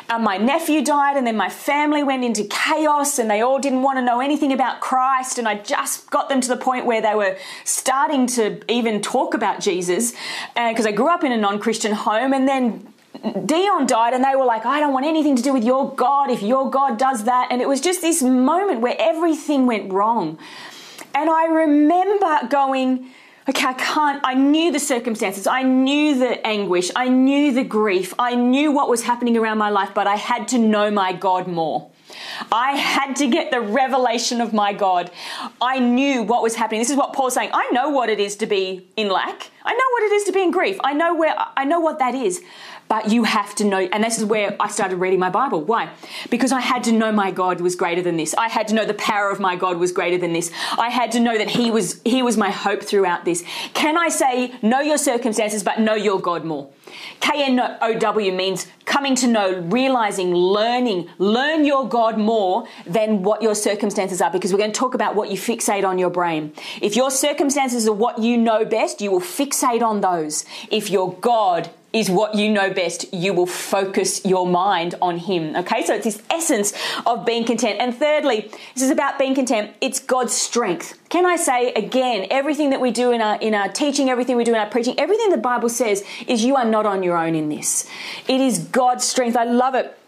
My 0.07 0.37
nephew 0.37 0.83
died, 0.83 1.17
and 1.17 1.25
then 1.25 1.35
my 1.35 1.49
family 1.49 2.03
went 2.03 2.23
into 2.23 2.43
chaos, 2.45 3.19
and 3.19 3.29
they 3.29 3.41
all 3.41 3.59
didn't 3.59 3.81
want 3.81 3.97
to 3.97 4.01
know 4.01 4.19
anything 4.19 4.53
about 4.53 4.81
Christ. 4.81 5.37
And 5.37 5.47
I 5.47 5.55
just 5.55 6.09
got 6.09 6.29
them 6.29 6.41
to 6.41 6.47
the 6.47 6.57
point 6.57 6.85
where 6.85 7.01
they 7.01 7.15
were 7.15 7.37
starting 7.63 8.27
to 8.27 8.61
even 8.71 9.01
talk 9.01 9.33
about 9.33 9.59
Jesus 9.59 10.13
because 10.55 10.85
uh, 10.85 10.89
I 10.89 10.91
grew 10.91 11.09
up 11.09 11.23
in 11.23 11.31
a 11.31 11.37
non 11.37 11.59
Christian 11.59 11.91
home, 11.91 12.33
and 12.33 12.47
then 12.47 12.93
Dion 13.45 13.85
died, 13.85 14.13
and 14.13 14.23
they 14.23 14.35
were 14.35 14.45
like, 14.45 14.65
I 14.65 14.79
don't 14.79 14.93
want 14.93 15.05
anything 15.05 15.35
to 15.35 15.41
do 15.41 15.51
with 15.51 15.63
your 15.63 15.93
God 15.95 16.29
if 16.29 16.41
your 16.41 16.69
God 16.69 16.97
does 16.97 17.23
that. 17.25 17.47
And 17.51 17.61
it 17.61 17.67
was 17.67 17.81
just 17.81 18.01
this 18.01 18.21
moment 18.21 18.81
where 18.81 18.95
everything 18.99 19.65
went 19.65 19.91
wrong. 19.91 20.37
And 21.15 21.29
I 21.29 21.45
remember 21.47 22.47
going, 22.49 23.09
okay, 23.49 23.65
I 23.65 23.73
can't, 23.73 24.21
I 24.23 24.35
knew 24.35 24.71
the 24.71 24.79
circumstances, 24.79 25.47
I 25.47 25.63
knew 25.63 26.19
the 26.19 26.45
anguish, 26.45 26.91
I 26.95 27.09
knew 27.09 27.51
the 27.51 27.63
grief, 27.63 28.13
I 28.19 28.35
knew 28.35 28.71
what 28.71 28.89
was 28.89 29.03
happening 29.03 29.35
around 29.35 29.57
my 29.57 29.69
life, 29.69 29.89
but 29.95 30.05
I 30.05 30.15
had 30.15 30.47
to 30.49 30.59
know 30.59 30.91
my 30.91 31.11
God 31.13 31.47
more. 31.47 31.89
I 32.51 32.71
had 32.71 33.15
to 33.17 33.27
get 33.27 33.51
the 33.51 33.61
revelation 33.61 34.41
of 34.41 34.53
my 34.53 34.73
God. 34.73 35.11
I 35.61 35.79
knew 35.79 36.23
what 36.23 36.41
was 36.41 36.55
happening. 36.55 36.81
This 36.81 36.89
is 36.89 36.97
what 36.97 37.13
Paul's 37.13 37.33
saying. 37.33 37.51
I 37.53 37.69
know 37.71 37.89
what 37.89 38.09
it 38.09 38.19
is 38.19 38.35
to 38.37 38.45
be 38.45 38.87
in 38.95 39.09
lack. 39.09 39.51
I 39.63 39.73
know 39.73 39.85
what 39.91 40.03
it 40.03 40.11
is 40.13 40.23
to 40.25 40.31
be 40.31 40.41
in 40.41 40.51
grief. 40.51 40.77
I 40.83 40.93
know 40.93 41.15
where 41.15 41.35
I 41.55 41.65
know 41.65 41.79
what 41.79 41.99
that 41.99 42.15
is. 42.15 42.41
But 42.89 43.11
you 43.11 43.23
have 43.23 43.53
to 43.55 43.63
know, 43.63 43.77
and 43.77 44.03
this 44.03 44.17
is 44.17 44.25
where 44.25 44.57
I 44.59 44.67
started 44.67 44.97
reading 44.97 45.19
my 45.19 45.29
Bible. 45.29 45.61
Why? 45.61 45.91
Because 46.31 46.51
I 46.51 46.59
had 46.59 46.83
to 46.85 46.91
know 46.91 47.11
my 47.11 47.29
God 47.29 47.61
was 47.61 47.75
greater 47.75 48.01
than 48.01 48.17
this. 48.17 48.33
I 48.33 48.49
had 48.49 48.67
to 48.69 48.73
know 48.73 48.83
the 48.83 48.95
power 48.95 49.29
of 49.29 49.39
my 49.39 49.55
God 49.55 49.77
was 49.77 49.91
greater 49.91 50.17
than 50.17 50.33
this. 50.33 50.51
I 50.77 50.89
had 50.89 51.11
to 51.11 51.19
know 51.19 51.37
that 51.37 51.51
He 51.51 51.69
was 51.69 52.01
He 52.03 52.23
was 52.23 52.35
my 52.35 52.49
hope 52.49 52.81
throughout 52.81 53.25
this. 53.25 53.43
Can 53.75 53.95
I 53.95 54.09
say, 54.09 54.53
know 54.63 54.81
your 54.81 54.97
circumstances, 54.97 55.63
but 55.63 55.79
know 55.79 55.93
your 55.93 56.19
God 56.19 56.43
more? 56.43 56.71
K-N-O-W 57.19 58.31
means 58.31 58.65
coming 58.85 59.13
to 59.15 59.27
know, 59.27 59.59
realizing, 59.59 60.33
learning. 60.33 61.07
Learn 61.19 61.65
your 61.65 61.87
God 61.87 62.17
more 62.17 62.67
than 62.87 63.21
what 63.21 63.43
your 63.43 63.53
circumstances 63.53 64.19
are 64.19 64.31
because 64.31 64.51
we're 64.51 64.57
going 64.59 64.71
to 64.71 64.79
talk 64.79 64.95
about 64.95 65.13
what 65.13 65.29
you 65.29 65.37
fixate 65.37 65.87
on 65.87 65.99
your 65.99 66.09
brain. 66.09 66.53
If 66.81 66.95
your 66.95 67.11
circumstances 67.11 67.87
are 67.87 67.93
what 67.93 68.17
you 68.17 68.35
know 68.35 68.65
best, 68.65 68.99
you 68.99 69.11
will 69.11 69.21
fixate 69.21 69.83
on 69.83 70.01
those. 70.01 70.45
If 70.71 70.89
your 70.89 71.13
God 71.15 71.69
is 71.91 72.09
what 72.09 72.35
you 72.35 72.51
know 72.51 72.71
best, 72.71 73.11
you 73.13 73.33
will 73.33 73.45
focus 73.45 74.23
your 74.25 74.47
mind 74.47 74.95
on 75.01 75.17
Him. 75.17 75.55
Okay, 75.55 75.83
so 75.85 75.95
it's 75.95 76.05
this 76.05 76.21
essence 76.29 76.73
of 77.05 77.25
being 77.25 77.45
content. 77.45 77.79
And 77.79 77.95
thirdly, 77.95 78.49
this 78.73 78.83
is 78.83 78.91
about 78.91 79.17
being 79.17 79.35
content. 79.35 79.71
It's 79.81 79.99
God's 79.99 80.33
strength. 80.33 80.99
Can 81.09 81.25
I 81.25 81.35
say 81.35 81.73
again, 81.73 82.27
everything 82.29 82.69
that 82.69 82.81
we 82.81 82.91
do 82.91 83.11
in 83.11 83.21
our 83.21 83.39
in 83.39 83.55
our 83.55 83.69
teaching, 83.69 84.09
everything 84.09 84.37
we 84.37 84.43
do 84.43 84.53
in 84.53 84.59
our 84.59 84.69
preaching, 84.69 84.99
everything 84.99 85.29
the 85.29 85.37
Bible 85.37 85.69
says 85.69 86.03
is 86.27 86.43
you 86.43 86.55
are 86.55 86.65
not 86.65 86.85
on 86.85 87.03
your 87.03 87.17
own 87.17 87.35
in 87.35 87.49
this. 87.49 87.89
It 88.27 88.39
is 88.39 88.59
God's 88.59 89.03
strength. 89.03 89.35
I 89.35 89.45
love 89.45 89.75
it. 89.75 89.98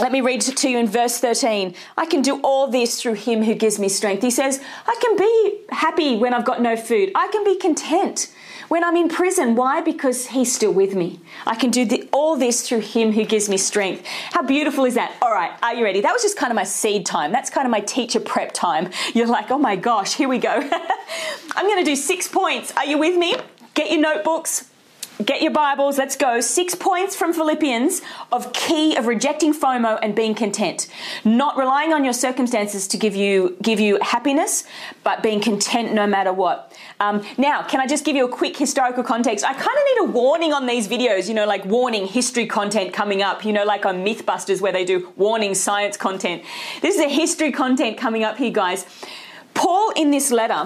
Let 0.00 0.10
me 0.10 0.20
read 0.20 0.40
to 0.40 0.68
you 0.68 0.78
in 0.78 0.88
verse 0.88 1.18
13. 1.18 1.74
I 1.96 2.06
can 2.06 2.20
do 2.20 2.40
all 2.40 2.66
this 2.66 3.00
through 3.00 3.14
him 3.14 3.44
who 3.44 3.54
gives 3.54 3.78
me 3.78 3.88
strength. 3.88 4.22
He 4.22 4.30
says, 4.30 4.60
I 4.86 4.96
can 5.00 5.16
be 5.16 5.60
happy 5.70 6.16
when 6.16 6.34
I've 6.34 6.44
got 6.44 6.60
no 6.60 6.76
food. 6.76 7.12
I 7.14 7.28
can 7.28 7.44
be 7.44 7.56
content 7.56 8.32
when 8.68 8.82
I'm 8.82 8.96
in 8.96 9.08
prison. 9.08 9.54
Why? 9.54 9.80
Because 9.80 10.26
He's 10.26 10.52
still 10.52 10.72
with 10.72 10.96
me. 10.96 11.20
I 11.46 11.54
can 11.54 11.70
do 11.70 11.84
the, 11.84 12.08
all 12.12 12.36
this 12.36 12.68
through 12.68 12.80
Him 12.80 13.12
who 13.12 13.24
gives 13.24 13.48
me 13.48 13.56
strength. 13.56 14.04
How 14.32 14.42
beautiful 14.42 14.84
is 14.84 14.94
that? 14.94 15.14
All 15.22 15.32
right, 15.32 15.52
are 15.62 15.74
you 15.74 15.84
ready? 15.84 16.00
That 16.00 16.12
was 16.12 16.22
just 16.22 16.36
kind 16.36 16.50
of 16.50 16.56
my 16.56 16.64
seed 16.64 17.06
time. 17.06 17.30
That's 17.30 17.50
kind 17.50 17.66
of 17.66 17.70
my 17.70 17.80
teacher 17.80 18.18
prep 18.18 18.52
time. 18.52 18.90
You're 19.14 19.28
like, 19.28 19.50
oh 19.52 19.58
my 19.58 19.76
gosh, 19.76 20.14
here 20.14 20.28
we 20.28 20.38
go. 20.38 20.50
I'm 21.56 21.66
going 21.66 21.84
to 21.84 21.88
do 21.88 21.94
six 21.94 22.26
points. 22.26 22.72
Are 22.76 22.84
you 22.84 22.98
with 22.98 23.16
me? 23.16 23.36
Get 23.74 23.90
your 23.90 24.00
notebooks, 24.00 24.70
Get 25.22 25.42
your 25.42 25.52
Bibles, 25.52 25.96
let's 25.96 26.16
go. 26.16 26.40
Six 26.40 26.74
points 26.74 27.14
from 27.14 27.32
Philippians 27.32 28.02
of 28.32 28.52
key 28.52 28.96
of 28.96 29.06
rejecting 29.06 29.54
FOMO 29.54 29.96
and 30.02 30.12
being 30.12 30.34
content. 30.34 30.88
Not 31.24 31.56
relying 31.56 31.92
on 31.92 32.02
your 32.02 32.12
circumstances 32.12 32.88
to 32.88 32.96
give 32.96 33.14
you 33.14 33.56
give 33.62 33.78
you 33.78 33.96
happiness, 34.02 34.64
but 35.04 35.22
being 35.22 35.40
content 35.40 35.94
no 35.94 36.04
matter 36.04 36.32
what. 36.32 36.76
Um, 36.98 37.24
now, 37.38 37.62
can 37.62 37.80
I 37.80 37.86
just 37.86 38.04
give 38.04 38.16
you 38.16 38.24
a 38.24 38.28
quick 38.28 38.56
historical 38.56 39.04
context? 39.04 39.44
I 39.44 39.52
kind 39.52 39.64
of 39.64 39.84
need 39.94 40.08
a 40.08 40.18
warning 40.18 40.52
on 40.52 40.66
these 40.66 40.88
videos, 40.88 41.28
you 41.28 41.34
know, 41.34 41.46
like 41.46 41.64
warning 41.64 42.08
history 42.08 42.46
content 42.46 42.92
coming 42.92 43.22
up, 43.22 43.44
you 43.44 43.52
know, 43.52 43.64
like 43.64 43.86
on 43.86 44.04
Mythbusters 44.04 44.60
where 44.60 44.72
they 44.72 44.84
do 44.84 45.12
warning 45.14 45.54
science 45.54 45.96
content. 45.96 46.42
This 46.82 46.96
is 46.96 47.00
a 47.00 47.08
history 47.08 47.52
content 47.52 47.98
coming 47.98 48.24
up 48.24 48.36
here, 48.36 48.50
guys. 48.50 48.84
Paul 49.54 49.92
in 49.94 50.10
this 50.10 50.32
letter 50.32 50.64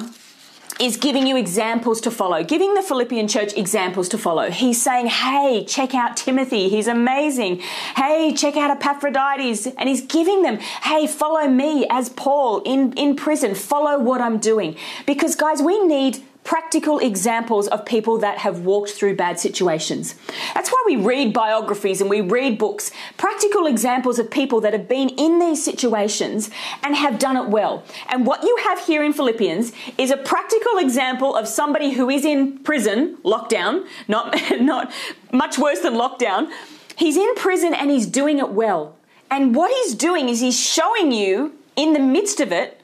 is 0.81 0.97
giving 0.97 1.27
you 1.27 1.37
examples 1.37 2.01
to 2.03 2.11
follow, 2.11 2.45
giving 2.45 2.75
the 2.75 2.83
Philippian 2.83 3.27
church 3.29 3.53
examples 3.57 4.09
to 4.11 4.19
follow. 4.19 4.51
He's 4.51 4.81
saying, 4.81 5.07
hey, 5.07 5.65
check 5.65 5.95
out 5.95 6.17
Timothy. 6.17 6.69
He's 6.69 6.87
amazing. 6.87 7.61
Hey, 7.97 8.33
check 8.35 8.57
out 8.57 8.71
Epaphroditus. 8.71 9.67
And 9.67 9.89
he's 9.89 10.03
giving 10.03 10.43
them, 10.43 10.59
hey, 10.59 11.07
follow 11.07 11.49
me 11.49 11.87
as 11.91 12.09
Paul 12.11 12.61
in, 12.61 12.93
in 12.93 13.17
prison. 13.17 13.55
Follow 13.55 13.99
what 13.99 14.21
I'm 14.21 14.39
doing. 14.39 14.77
Because, 15.07 15.35
guys, 15.35 15.61
we 15.61 15.85
need 15.85 16.23
practical 16.45 16.99
examples 16.99 17.69
of 17.69 17.85
people 17.85 18.19
that 18.19 18.39
have 18.39 18.61
walked 18.61 18.91
through 18.91 19.15
bad 19.15 19.39
situations. 19.39 20.15
That's 20.55 20.71
why 20.71 20.83
we 20.87 20.97
read 20.97 21.35
biographies 21.35 22.01
and 22.01 22.09
we 22.09 22.23
read 22.23 22.59
books, 22.59 22.91
practical 23.19 23.67
examples 23.67 24.19
of 24.19 24.31
people 24.31 24.61
that 24.63 24.73
have 24.73 24.89
been 24.89 25.11
in 25.11 25.39
these 25.39 25.63
situations 25.63 26.51
and 26.83 26.97
have 26.97 27.19
done 27.19 27.37
it 27.37 27.49
well. 27.49 27.85
And 28.09 28.27
what 28.27 28.43
you 28.45 28.57
have 28.65 28.79
here 28.81 29.03
in 29.03 29.13
Philippians 29.13 29.73
is 29.99 30.11
a 30.11 30.17
practical 30.17 30.79
example 30.79 31.37
of 31.37 31.47
somebody 31.47 31.91
who 31.91 32.09
is 32.09 32.25
in 32.25 32.59
prison, 32.61 33.19
lockdown, 33.25 33.87
not, 34.09 34.35
not 34.61 34.91
much 35.33 35.59
worse 35.59 35.81
than 35.81 35.95
lockdown. 35.95 36.51
He's 36.97 37.17
in 37.17 37.35
prison 37.35 37.75
and 37.75 37.91
he's 37.91 38.07
doing 38.07 38.39
it 38.39 38.51
well. 38.51 38.97
And 39.31 39.55
what 39.55 39.71
he's 39.71 39.95
doing 39.95 40.29
is 40.29 40.41
he's 40.41 40.59
showing 40.59 41.13
you 41.13 41.53
in 41.77 41.93
the 41.93 42.01
midst 42.01 42.41
of 42.41 42.53
it 42.53 42.78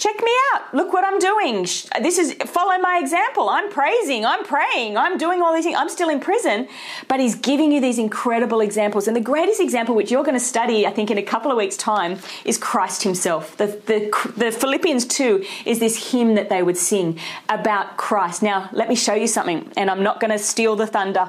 check 0.00 0.16
me 0.22 0.32
out. 0.52 0.74
Look 0.74 0.94
what 0.94 1.04
I'm 1.04 1.18
doing. 1.18 1.62
This 2.00 2.18
is 2.18 2.32
follow 2.46 2.78
my 2.78 2.98
example. 3.00 3.50
I'm 3.50 3.70
praising, 3.70 4.24
I'm 4.24 4.44
praying, 4.44 4.96
I'm 4.96 5.18
doing 5.18 5.42
all 5.42 5.54
these 5.54 5.64
things. 5.64 5.76
I'm 5.78 5.90
still 5.90 6.08
in 6.08 6.20
prison, 6.20 6.68
but 7.06 7.20
he's 7.20 7.34
giving 7.34 7.70
you 7.70 7.80
these 7.80 7.98
incredible 7.98 8.62
examples. 8.62 9.06
And 9.06 9.14
the 9.14 9.20
greatest 9.20 9.60
example, 9.60 9.94
which 9.94 10.10
you're 10.10 10.24
going 10.24 10.38
to 10.38 10.44
study, 10.44 10.86
I 10.86 10.90
think, 10.90 11.10
in 11.10 11.18
a 11.18 11.22
couple 11.22 11.50
of 11.50 11.58
weeks' 11.58 11.76
time, 11.76 12.18
is 12.46 12.56
Christ 12.56 13.02
himself. 13.02 13.58
The, 13.58 13.66
the, 13.66 14.32
the 14.36 14.50
Philippians 14.50 15.04
2 15.04 15.44
is 15.66 15.78
this 15.80 16.12
hymn 16.12 16.34
that 16.34 16.48
they 16.48 16.62
would 16.62 16.78
sing 16.78 17.18
about 17.50 17.98
Christ. 17.98 18.42
Now, 18.42 18.70
let 18.72 18.88
me 18.88 18.94
show 18.94 19.14
you 19.14 19.26
something, 19.26 19.70
and 19.76 19.90
I'm 19.90 20.02
not 20.02 20.18
going 20.18 20.30
to 20.30 20.38
steal 20.38 20.76
the 20.76 20.86
thunder. 20.86 21.28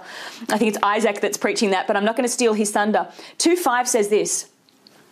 I 0.50 0.58
think 0.58 0.70
it's 0.70 0.80
Isaac 0.82 1.20
that's 1.20 1.38
preaching 1.38 1.72
that, 1.72 1.88
but 1.88 1.98
I'm 1.98 2.06
not 2.06 2.16
going 2.16 2.28
to 2.28 2.34
steal 2.34 2.54
his 2.54 2.72
thunder. 2.72 3.12
2 3.38 3.58
5 3.58 3.88
says 3.90 4.08
this 4.08 4.48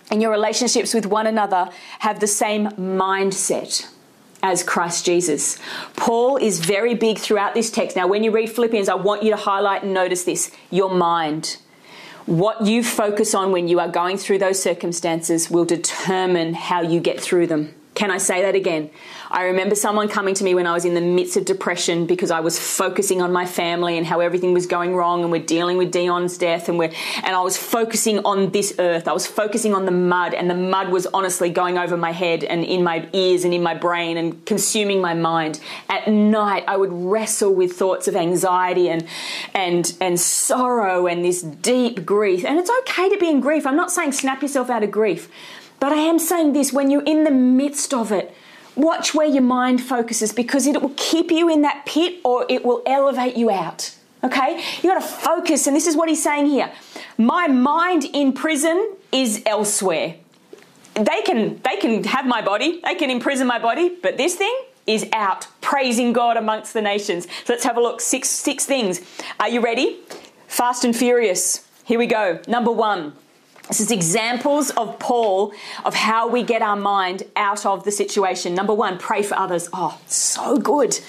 and 0.10 0.22
your 0.22 0.32
relationships 0.32 0.94
with 0.94 1.06
one 1.06 1.28
another 1.28 1.70
have 2.00 2.20
the 2.20 2.28
same 2.28 2.70
mindset 2.72 3.90
as 4.42 4.64
Christ 4.64 5.06
Jesus. 5.06 5.60
Paul 5.96 6.38
is 6.38 6.60
very 6.60 6.96
big 6.96 7.18
throughout 7.18 7.54
this 7.54 7.70
text. 7.70 7.96
Now, 7.96 8.08
when 8.08 8.24
you 8.24 8.32
read 8.32 8.50
Philippians, 8.50 8.90
I 8.90 8.96
want 8.96 9.24
you 9.24 9.32
to 9.32 9.38
highlight 9.38 9.84
and 9.84 9.94
notice 9.94 10.24
this 10.24 10.52
your 10.70 10.90
mind. 10.90 11.58
What 12.26 12.66
you 12.66 12.84
focus 12.84 13.34
on 13.34 13.52
when 13.52 13.68
you 13.68 13.80
are 13.80 13.90
going 13.90 14.18
through 14.18 14.38
those 14.38 14.62
circumstances 14.62 15.50
will 15.50 15.66
determine 15.66 16.54
how 16.54 16.82
you 16.82 17.00
get 17.00 17.20
through 17.20 17.48
them. 17.48 17.74
Can 18.00 18.12
I 18.12 18.18
say 18.18 18.44
that 18.44 18.56
again? 18.56 18.92
I 19.30 19.44
remember 19.44 19.76
someone 19.76 20.08
coming 20.08 20.34
to 20.36 20.44
me 20.46 20.56
when 20.56 20.66
I 20.66 20.72
was 20.72 20.86
in 20.86 20.94
the 20.94 21.02
midst 21.02 21.36
of 21.36 21.44
depression 21.44 22.06
because 22.06 22.32
I 22.32 22.40
was 22.40 22.58
focusing 22.58 23.22
on 23.22 23.34
my 23.34 23.46
family 23.46 23.98
and 23.98 24.08
how 24.08 24.22
everything 24.22 24.54
was 24.54 24.68
going 24.68 24.96
wrong 24.96 25.22
and 25.22 25.34
we're 25.34 25.44
dealing 25.44 25.76
with 25.76 25.92
Dion's 25.92 26.38
death 26.38 26.70
and 26.70 26.80
we're 26.80 26.94
and 27.24 27.36
I 27.36 27.42
was 27.42 27.58
focusing 27.58 28.20
on 28.20 28.52
this 28.52 28.74
earth. 28.80 29.10
I 29.10 29.12
was 29.12 29.28
focusing 29.28 29.74
on 29.74 29.84
the 29.84 29.92
mud 29.92 30.34
and 30.34 30.50
the 30.50 30.56
mud 30.56 30.94
was 30.94 31.08
honestly 31.08 31.50
going 31.50 31.78
over 31.78 31.98
my 31.98 32.12
head 32.14 32.46
and 32.46 32.64
in 32.64 32.86
my 32.86 33.06
ears 33.12 33.44
and 33.44 33.54
in 33.54 33.62
my 33.62 33.74
brain 33.74 34.16
and 34.16 34.46
consuming 34.46 35.02
my 35.02 35.14
mind. 35.14 35.60
At 35.90 36.08
night 36.08 36.64
I 36.70 36.78
would 36.78 36.94
wrestle 36.94 37.54
with 37.54 37.74
thoughts 37.74 38.08
of 38.08 38.16
anxiety 38.16 38.88
and 38.88 39.06
and 39.54 39.94
and 40.00 40.18
sorrow 40.18 41.06
and 41.06 41.26
this 41.26 41.42
deep 41.42 42.06
grief. 42.06 42.46
And 42.46 42.60
it's 42.60 42.72
okay 42.80 43.10
to 43.10 43.18
be 43.18 43.30
in 43.30 43.42
grief. 43.42 43.68
I'm 43.68 43.76
not 43.76 43.92
saying 43.92 44.14
snap 44.14 44.42
yourself 44.42 44.70
out 44.70 44.84
of 44.84 44.90
grief. 44.90 45.30
But 45.80 45.94
I 45.94 46.02
am 46.02 46.20
saying 46.20 46.54
this 46.54 46.74
when 46.74 46.90
you're 46.92 47.04
in 47.04 47.24
the 47.24 47.32
midst 47.32 47.94
of 47.94 48.12
it, 48.12 48.36
Watch 48.80 49.14
where 49.14 49.28
your 49.28 49.44
mind 49.44 49.82
focuses 49.82 50.32
because 50.32 50.66
it 50.66 50.82
will 50.82 50.94
keep 50.96 51.32
you 51.32 51.50
in 51.50 51.64
that 51.64 51.86
pit 51.86 52.22
or 52.24 52.46
it 52.48 52.64
will 52.64 52.82
elevate 52.86 53.36
you 53.36 53.52
out. 53.52 53.94
Okay? 54.24 54.64
You 54.82 54.90
got 54.90 55.02
to 55.02 55.06
focus, 55.06 55.68
and 55.68 55.76
this 55.76 55.86
is 55.86 55.98
what 55.98 56.08
he's 56.08 56.24
saying 56.24 56.46
here. 56.46 56.72
My 57.18 57.48
mind 57.48 58.06
in 58.14 58.32
prison 58.32 58.96
is 59.12 59.44
elsewhere. 59.46 60.16
They 60.94 61.22
can 61.26 61.60
they 61.62 61.76
can 61.76 62.06
have 62.06 62.26
my 62.26 62.42
body, 62.42 62.80
they 62.84 62.96
can 62.96 63.10
imprison 63.10 63.48
my 63.48 63.60
body, 63.60 63.98
but 64.02 64.16
this 64.16 64.36
thing 64.36 64.58
is 64.88 65.06
out 65.12 65.48
praising 65.60 66.14
God 66.14 66.38
amongst 66.38 66.74
the 66.74 66.82
nations. 66.82 67.28
So 67.44 67.54
let's 67.54 67.66
have 67.66 67.76
a 67.76 67.82
look. 67.82 68.00
Six 68.00 68.30
six 68.30 68.66
things. 68.66 69.02
Are 69.42 69.50
you 69.50 69.60
ready? 69.60 70.00
Fast 70.48 70.86
and 70.86 70.96
furious. 70.96 71.68
Here 71.84 72.00
we 72.00 72.08
go. 72.08 72.40
Number 72.48 72.72
1. 72.72 73.14
This 73.70 73.80
is 73.80 73.92
examples 73.92 74.72
of 74.72 74.98
Paul 74.98 75.54
of 75.86 75.94
how 75.94 76.28
we 76.28 76.42
get 76.42 76.64
our 76.64 76.76
mind 76.76 77.24
out 77.36 77.68
of 77.68 77.84
the 77.84 77.92
situation. 77.92 78.56
Number 78.56 78.74
one, 78.74 78.98
pray 78.98 79.22
for 79.22 79.38
others. 79.38 79.70
Oh, 79.72 79.98
so 80.08 80.58
good. 80.58 81.00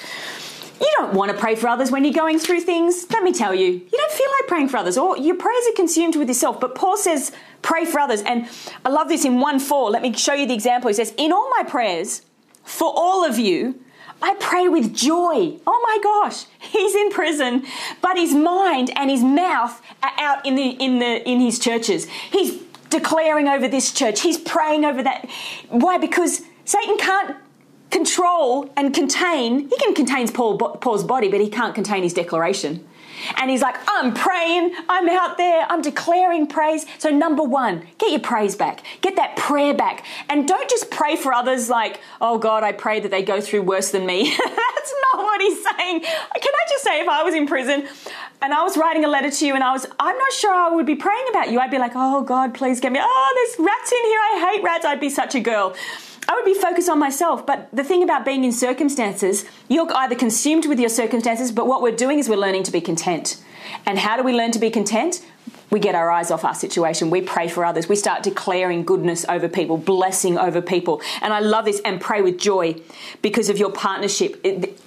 You 0.79 0.93
don't 0.99 1.15
want 1.15 1.33
to 1.33 1.37
pray 1.37 1.55
for 1.55 1.69
others 1.69 1.91
when 1.91 2.05
you're 2.05 2.13
going 2.13 2.39
through 2.39 2.61
things. 2.61 3.07
Let 3.11 3.23
me 3.23 3.33
tell 3.33 3.55
you, 3.55 3.67
you 3.67 3.91
don't 3.91 4.13
feel 4.13 4.31
like 4.41 4.47
praying 4.47 4.69
for 4.69 4.77
others, 4.77 4.99
or 4.99 5.17
your 5.17 5.37
prayers 5.37 5.65
are 5.71 5.75
consumed 5.75 6.17
with 6.17 6.29
yourself. 6.29 6.61
But 6.61 6.75
Paul 6.75 6.99
says, 6.99 7.33
pray 7.63 7.87
for 7.87 7.99
others. 7.99 8.21
And 8.23 8.47
I 8.85 8.91
love 8.91 9.09
this 9.09 9.25
in 9.25 9.41
1 9.41 9.59
4. 9.59 9.91
Let 9.91 10.03
me 10.03 10.13
show 10.13 10.35
you 10.35 10.47
the 10.47 10.55
example. 10.55 10.89
He 10.89 10.95
says, 10.95 11.15
In 11.17 11.33
all 11.33 11.51
my 11.51 11.65
prayers, 11.67 12.23
for 12.65 12.93
all 12.95 13.25
of 13.25 13.39
you, 13.39 13.81
I 14.23 14.35
pray 14.35 14.69
with 14.69 14.95
joy. 14.95 15.59
Oh 15.67 15.81
my 15.83 15.99
gosh, 16.03 16.45
he's 16.59 16.95
in 16.95 17.11
prison, 17.11 17.65
but 18.03 18.17
his 18.17 18.35
mind 18.35 18.91
and 18.97 19.11
his 19.11 19.23
mouth 19.23 19.81
are 20.03 20.13
out 20.19 20.45
in 20.45 20.57
the 20.57 20.71
in 20.71 20.99
the 20.99 21.29
in 21.29 21.41
his 21.41 21.59
churches. 21.59 22.07
He's 22.31 22.61
declaring 22.91 23.49
over 23.49 23.69
this 23.69 23.93
church. 23.93 24.21
He's 24.21 24.39
praying 24.39 24.85
over 24.85 25.03
that. 25.03 25.29
Why? 25.69 25.97
Because 25.99 26.43
Satan 26.65 26.99
can't 26.99 27.37
control 27.91 28.73
and 28.77 28.95
contain. 28.95 29.69
He 29.69 29.77
can 29.79 29.95
contain 29.95 30.29
Paul, 30.29 30.59
Paul's 30.59 31.05
body, 31.05 31.29
but 31.29 31.41
he 31.41 31.49
can't 31.49 31.75
contain 31.75 32.03
his 32.03 32.15
declaration. 32.15 32.87
And 33.37 33.51
he's 33.51 33.63
like, 33.63 33.77
I'm 33.89 34.15
praying, 34.15 34.75
I'm 34.89 35.09
out 35.09 35.37
there, 35.37 35.67
I'm 35.69 35.83
declaring 35.83 36.47
praise. 36.47 36.87
So, 36.99 37.11
number 37.11 37.43
one, 37.43 37.87
get 37.99 38.11
your 38.11 38.21
praise 38.21 38.57
back, 38.57 38.83
get 39.01 39.17
that 39.17 39.37
prayer 39.37 39.75
back. 39.75 40.05
And 40.29 40.47
don't 40.47 40.69
just 40.71 40.91
pray 40.91 41.17
for 41.17 41.33
others 41.33 41.69
like, 41.69 42.01
oh 42.21 42.39
God, 42.39 42.63
I 42.63 42.73
pray 42.73 43.01
that 43.01 43.11
they 43.11 43.23
go 43.23 43.41
through 43.41 43.63
worse 43.63 43.91
than 43.91 44.07
me. 44.07 44.35
That's 44.39 44.95
not 45.13 45.23
what 45.23 45.41
he's 45.41 45.63
saying. 45.63 46.01
Can 46.01 46.11
I 46.55 46.69
just 46.69 46.85
say, 46.85 47.01
if 47.01 47.09
I 47.09 47.23
was 47.23 47.35
in 47.35 47.47
prison 47.47 47.87
and 48.43 48.55
I 48.55 48.63
was 48.63 48.77
writing 48.77 49.05
a 49.05 49.09
letter 49.09 49.31
to 49.31 49.47
you 49.47 49.55
and 49.55 49.63
I 49.63 49.73
was, 49.73 49.87
I'm 49.99 50.17
not 50.17 50.33
sure 50.33 50.53
I 50.53 50.71
would 50.71 50.87
be 50.87 50.95
praying 50.95 51.27
about 51.31 51.51
you, 51.51 51.59
I'd 51.61 51.71
be 51.71 51.79
like, 51.79 51.93
oh 51.95 52.23
God, 52.23 52.55
please 52.55 52.81
get 52.81 52.93
me, 52.93 53.01
oh, 53.03 53.33
there's 53.37 53.67
rats 53.67 53.93
in 53.93 54.05
here, 54.05 54.21
I 54.21 54.51
hate 54.53 54.63
rats. 54.63 54.85
I'd 54.85 55.01
be 55.01 55.11
such 55.11 55.35
a 55.35 55.41
girl. 55.41 55.75
I 56.29 56.35
would 56.35 56.45
be 56.45 56.55
focused 56.55 56.89
on 56.89 56.99
myself. 56.99 57.45
But 57.45 57.69
the 57.73 57.83
thing 57.83 58.03
about 58.03 58.25
being 58.25 58.45
in 58.45 58.53
circumstances, 58.53 59.45
you're 59.69 59.91
either 59.95 60.15
consumed 60.15 60.67
with 60.67 60.79
your 60.79 60.89
circumstances, 60.89 61.51
but 61.51 61.67
what 61.67 61.83
we're 61.83 61.97
doing 61.97 62.19
is 62.19 62.29
we're 62.29 62.37
learning 62.37 62.63
to 62.65 62.73
be 62.73 62.81
content. 62.81 63.43
And 63.85 63.99
how 63.99 64.17
do 64.17 64.23
we 64.23 64.33
learn 64.33 64.53
to 64.53 64.59
be 64.59 64.71
content? 64.71 65.25
We 65.71 65.81
get 65.81 65.95
our 65.95 66.11
eyes 66.11 66.31
off 66.31 66.45
our 66.45 66.55
situation. 66.55 67.11
We 67.11 67.23
pray 67.23 67.49
for 67.49 67.65
others. 67.65 67.89
We 67.89 67.97
start 67.97 68.23
declaring 68.23 68.85
goodness 68.85 69.25
over 69.29 69.49
people, 69.49 69.77
blessing 69.77 70.39
over 70.39 70.61
people. 70.61 71.01
And 71.23 71.33
I 71.33 71.41
love 71.41 71.65
this 71.65 71.81
and 71.85 72.01
pray 72.01 72.23
with 72.23 72.39
joy 72.39 72.77
because 73.23 73.49
of 73.49 73.59
your 73.59 73.71
partnership. 73.71 74.45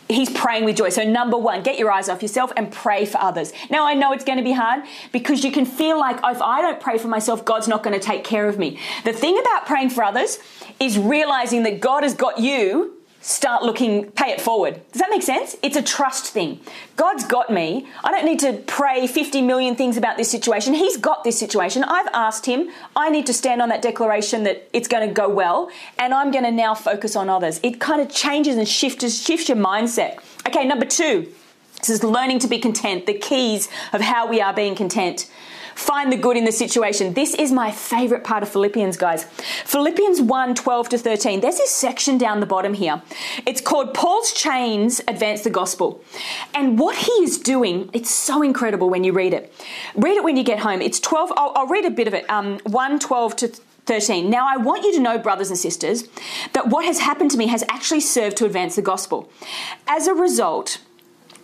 He's 0.10 0.30
praying 0.30 0.66
with 0.66 0.76
joy. 0.76 0.90
So, 0.90 1.04
number 1.04 1.38
one, 1.38 1.64
get 1.64 1.80
your 1.80 1.92
eyes 1.92 2.10
off 2.10 2.22
yourself 2.22 2.52
and 2.58 2.72
pray 2.72 3.06
for 3.06 3.20
others. 3.20 3.54
Now, 3.70 3.86
I 3.86 3.94
know 3.94 4.12
it's 4.12 4.26
going 4.26 4.38
to 4.38 4.44
be 4.44 4.52
hard 4.52 4.84
because 5.12 5.44
you 5.44 5.52
can 5.52 5.66
feel 5.66 6.00
like 6.00 6.18
if 6.24 6.42
I 6.42 6.62
don't 6.62 6.80
pray 6.80 6.98
for 6.98 7.08
myself, 7.08 7.46
God's 7.46 7.68
not 7.68 7.84
going 7.84 7.98
to 7.98 8.06
take 8.06 8.24
care 8.24 8.48
of 8.48 8.60
me. 8.60 8.80
The 9.06 9.14
thing 9.14 9.40
about 9.40 9.66
praying 9.66 9.92
for 9.92 10.04
others 10.04 10.40
is 10.80 10.98
realizing 10.98 11.64
that 11.64 11.80
God 11.80 12.04
has 12.04 12.14
got 12.14 12.40
you 12.40 13.03
start 13.24 13.64
looking, 13.64 14.12
pay 14.12 14.32
it 14.32 14.42
forward. 14.42 14.82
Does 14.92 15.00
that 15.00 15.10
make 15.10 15.24
sense? 15.24 15.56
It's 15.64 15.78
a 15.78 15.82
trust 15.82 16.26
thing. 16.26 16.60
God's 16.98 17.26
got 17.26 17.50
me. 17.50 17.88
I 18.04 18.12
don't 18.12 18.26
need 18.26 18.40
to 18.40 18.62
pray 18.68 19.08
50 19.08 19.42
million 19.42 19.76
things 19.76 19.96
about 19.96 20.18
this 20.18 20.30
situation. 20.30 20.74
He's 20.74 20.98
got 20.98 21.24
this 21.24 21.40
situation. 21.40 21.86
I've 21.86 22.10
asked 22.14 22.46
Him. 22.46 22.70
I 22.98 23.10
need 23.10 23.26
to 23.28 23.34
stand 23.34 23.62
on 23.62 23.70
that 23.70 23.82
declaration 23.82 24.44
that 24.44 24.70
it's 24.74 24.90
going 24.90 25.08
to 25.08 25.14
go 25.14 25.30
well, 25.30 25.72
and 25.98 26.14
I'm 26.14 26.32
going 26.32 26.44
to 26.44 26.52
now 26.52 26.76
focus 26.76 27.16
on 27.16 27.30
others. 27.30 27.62
It 27.64 27.80
kind 27.80 28.02
of 28.02 28.10
changes 28.10 28.58
and 28.58 28.68
shifts, 28.68 29.24
shifts 29.24 29.48
your 29.48 29.58
mindset. 29.58 30.18
Okay, 30.46 30.66
number 30.66 30.86
two. 30.86 31.32
This 31.80 31.90
is 31.90 32.04
learning 32.04 32.40
to 32.40 32.48
be 32.48 32.60
content, 32.60 33.08
the 33.08 33.14
keys 33.14 33.68
of 33.92 34.00
how 34.00 34.28
we 34.28 34.40
are 34.40 34.54
being 34.54 34.76
content. 34.76 35.30
Find 35.76 36.12
the 36.12 36.18
good 36.18 36.38
in 36.38 36.46
the 36.46 36.52
situation. 36.52 37.14
This 37.14 37.34
is 37.34 37.52
my 37.52 37.72
favorite 37.72 38.24
part 38.24 38.44
of 38.44 38.50
Philippians, 38.50 38.98
guys. 38.98 39.26
Philippians 39.66 40.22
1 40.22 40.56
12 40.56 40.90
to 40.90 40.98
13. 40.98 41.42
There's 41.42 41.58
this 41.58 41.72
section 41.72 42.18
down 42.18 42.40
the 42.40 42.46
bottom 42.46 42.74
here. 42.74 43.02
It's 43.46 43.62
called 43.62 43.94
Paul's 43.94 44.34
Chains 44.34 45.02
Advance 45.08 45.42
the 45.42 45.50
Gospel. 45.50 46.04
And 46.54 46.80
what 46.80 46.96
he 46.96 47.12
is 47.24 47.38
doing, 47.38 47.90
it's 47.94 48.14
so 48.14 48.42
incredible 48.42 48.90
when 48.90 49.04
you 49.04 49.14
read 49.14 49.34
it. 49.34 49.54
Read 49.96 50.18
it 50.18 50.24
when 50.24 50.38
you 50.38 50.44
get 50.44 50.60
home. 50.60 50.82
It's 50.82 51.00
12, 51.00 51.34
I'll, 51.36 51.54
I'll 51.56 51.68
read 51.68 51.86
a 51.86 51.92
bit 51.92 52.08
of 52.08 52.14
it. 52.14 52.30
Um, 52.30 52.60
1 52.66 53.00
12 53.00 53.36
to 53.38 53.48
13. 53.86 54.30
Now, 54.30 54.48
I 54.48 54.58
want 54.58 54.84
you 54.84 54.94
to 54.94 55.00
know, 55.00 55.18
brothers 55.18 55.50
and 55.50 55.58
sisters, 55.58 56.06
that 56.54 56.68
what 56.68 56.86
has 56.86 57.00
happened 57.00 57.32
to 57.32 57.38
me 57.38 57.48
has 57.48 57.64
actually 57.70 58.00
served 58.00 58.38
to 58.38 58.46
advance 58.46 58.76
the 58.76 58.82
gospel. 58.82 59.30
As 59.88 60.08
a 60.08 60.14
result, 60.14 60.80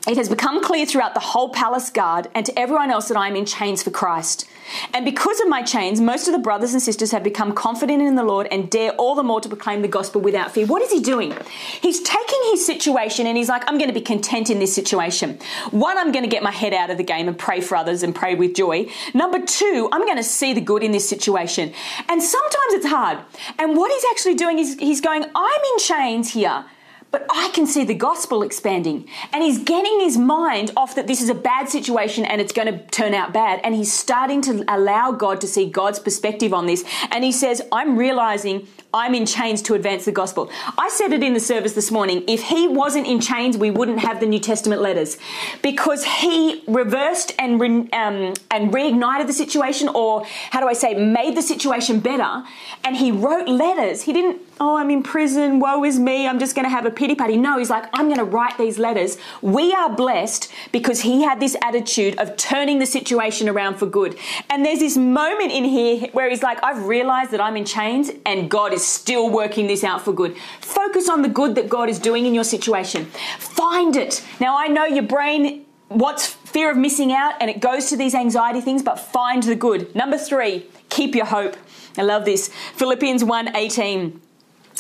it 0.08 0.18
has 0.18 0.30
become 0.30 0.64
clear 0.64 0.86
throughout 0.86 1.14
the 1.14 1.20
whole 1.20 1.50
palace 1.50 1.90
guard 1.90 2.30
and 2.34 2.46
to 2.46 2.58
everyone 2.58 2.90
else 2.90 3.10
that 3.10 3.18
I 3.18 3.28
am 3.28 3.36
in 3.36 3.46
chains 3.46 3.84
for 3.84 3.92
Christ. 3.92 4.48
And 4.94 5.04
because 5.04 5.40
of 5.40 5.50
my 5.50 5.62
chains, 5.62 6.00
most 6.00 6.28
of 6.28 6.34
the 6.34 6.40
brothers 6.40 6.74
and 6.74 6.82
sisters 6.82 7.12
have 7.12 7.24
become 7.24 7.54
confident 7.54 8.02
in 8.02 8.16
the 8.16 8.24
Lord 8.24 8.48
and 8.52 8.70
dare 8.70 8.92
all 8.92 9.16
the 9.16 9.24
more 9.24 9.42
to 9.42 9.50
proclaim 9.50 9.82
the 9.82 9.88
gospel 9.88 10.22
without 10.22 10.52
fear. 10.52 10.66
What 10.66 10.82
is 10.82 10.92
he 10.92 11.02
doing? 11.02 11.36
He's 11.82 12.02
taking 12.02 12.40
his 12.52 12.66
situation 12.66 13.28
and 13.28 13.36
he's 13.36 13.50
like, 13.50 13.64
I'm 13.68 13.78
going 13.78 13.90
to 13.90 13.94
be 13.94 14.02
content 14.02 14.50
in 14.50 14.60
this 14.60 14.74
situation. 14.74 15.40
One, 15.72 15.98
I'm 15.98 16.12
going 16.12 16.24
to 16.24 16.30
get 16.30 16.44
my 16.44 16.52
head 16.52 16.74
out 16.74 16.90
of 16.90 16.98
the 16.98 17.04
game 17.04 17.28
and 17.28 17.38
pray 17.38 17.62
for 17.62 17.76
others 17.76 18.04
and 18.04 18.16
pray 18.16 18.36
with 18.36 18.56
joy. 18.56 18.90
Number 19.14 19.40
two, 19.40 19.90
I'm 19.92 20.06
going 20.06 20.18
to 20.18 20.24
see 20.24 20.54
the 20.54 20.62
good 20.62 20.84
in 20.84 20.92
this 20.92 21.08
situation. 21.10 21.74
And 22.08 22.22
sometimes 22.24 22.74
it's 22.74 22.88
hard. 22.88 23.20
And 23.58 23.76
what 23.76 23.92
he's 23.92 24.06
actually 24.12 24.36
doing 24.36 24.60
is 24.60 24.78
he's 24.80 25.02
going, 25.02 25.24
I'm 25.36 25.62
in 25.74 25.80
chains 25.80 26.32
here 26.32 26.66
but 27.12 27.26
I 27.30 27.50
can 27.54 27.66
see 27.66 27.84
the 27.84 27.96
gospel 27.96 28.44
expanding. 28.44 29.08
And 29.34 29.44
he's 29.44 29.60
getting 29.60 30.00
his 30.00 30.18
mind 30.18 30.72
off 30.78 30.96
that 30.96 31.08
this 31.08 31.22
is 31.22 31.30
a 31.30 31.36
bad 31.36 31.70
situation 31.70 32.26
and 32.26 32.40
it's 32.40 32.54
going 32.54 32.68
to 32.68 32.86
turn 32.88 33.14
out 33.14 33.34
bad. 33.34 33.62
And 33.64 33.74
he's 33.74 33.92
starting 33.92 34.42
to 34.44 34.64
allow 34.68 35.12
God 35.12 35.42
to 35.42 35.48
see 35.48 35.70
God's 35.70 36.00
perspective 36.00 36.54
on 36.54 36.68
this. 36.68 36.84
And 37.12 37.24
he 37.24 37.32
says, 37.32 37.62
I'm 37.72 37.98
realizing 37.98 38.68
I'm 38.94 39.14
in 39.14 39.26
chains 39.26 39.62
to 39.64 39.76
advance 39.76 40.06
the 40.06 40.12
gospel. 40.12 40.52
I 40.78 40.90
said 40.90 41.12
it 41.12 41.24
in 41.24 41.34
the 41.34 41.40
service 41.40 41.74
this 41.74 41.92
morning. 41.92 42.24
If 42.28 42.44
he 42.44 42.68
wasn't 42.68 43.08
in 43.08 43.22
chains, 43.22 43.58
we 43.58 43.72
wouldn't 43.72 44.00
have 44.00 44.20
the 44.20 44.26
New 44.26 44.40
Testament 44.40 44.82
letters 44.82 45.18
because 45.62 46.04
he 46.04 46.64
reversed 46.68 47.34
and, 47.40 47.60
re, 47.60 47.70
um, 47.70 48.34
and 48.52 48.74
reignited 48.74 49.28
the 49.28 49.34
situation, 49.34 49.90
or 49.90 50.26
how 50.52 50.60
do 50.60 50.68
I 50.68 50.74
say, 50.74 50.94
made 50.94 51.36
the 51.36 51.42
situation 51.42 52.00
better. 52.00 52.44
And 52.84 52.96
he 52.96 53.12
wrote 53.12 53.48
letters. 53.48 54.04
He 54.04 54.14
didn't 54.14 54.42
oh, 54.60 54.78
I'm 54.78 54.90
in 54.90 55.04
prison, 55.04 55.60
woe 55.60 55.84
is 55.84 56.00
me, 56.00 56.28
I'm 56.28 56.40
just 56.40 56.56
going 56.56 56.66
to 56.66 56.70
have 56.70 56.86
a 56.86 56.92
pity 57.00 57.16
party. 57.16 57.38
No, 57.38 57.58
he's 57.58 57.70
like, 57.70 57.86
I'm 57.94 58.08
going 58.08 58.20
to 58.20 58.26
write 58.26 58.58
these 58.58 58.78
letters. 58.78 59.18
We 59.42 59.74
are 59.74 59.90
blessed 59.90 60.52
because 60.74 61.00
he 61.02 61.24
had 61.24 61.40
this 61.40 61.56
attitude 61.64 62.20
of 62.20 62.36
turning 62.36 62.80
the 62.80 62.86
situation 62.86 63.48
around 63.48 63.78
for 63.78 63.86
good. 63.86 64.20
And 64.50 64.66
there's 64.66 64.80
this 64.80 64.98
moment 64.98 65.54
in 65.54 65.64
here 65.64 66.10
where 66.12 66.30
he's 66.30 66.44
like, 66.44 66.62
I've 66.62 66.86
realized 66.86 67.32
that 67.32 67.40
I'm 67.40 67.56
in 67.56 67.64
chains 67.64 68.12
and 68.26 68.52
God 68.52 68.74
is 68.74 68.86
still 68.86 69.30
working 69.30 69.68
this 69.68 69.84
out 69.84 70.02
for 70.04 70.12
good. 70.12 70.36
Focus 70.60 71.08
on 71.08 71.22
the 71.22 71.30
good 71.30 71.56
that 71.56 71.70
God 71.70 71.88
is 71.88 72.00
doing 72.00 72.26
in 72.26 72.34
your 72.34 72.44
situation. 72.44 73.06
Find 73.40 73.96
it. 73.96 74.22
Now, 74.42 74.58
I 74.58 74.68
know 74.68 74.84
your 74.84 75.04
brain 75.04 75.66
wants 75.88 76.28
fear 76.28 76.70
of 76.70 76.78
missing 76.78 77.14
out 77.14 77.36
and 77.40 77.50
it 77.50 77.62
goes 77.62 77.90
to 77.90 77.98
these 77.98 78.14
anxiety 78.14 78.60
things, 78.60 78.84
but 78.84 79.00
find 79.00 79.42
the 79.44 79.56
good. 79.56 79.96
Number 79.96 80.18
three, 80.18 80.66
keep 80.90 81.16
your 81.16 81.28
hope. 81.28 81.56
I 81.98 82.02
love 82.02 82.26
this. 82.26 82.50
Philippians 82.76 83.24
1 83.24 83.56
18. 83.56 84.22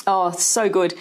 Oh, 0.05 0.32
so 0.32 0.67
good. 0.67 0.93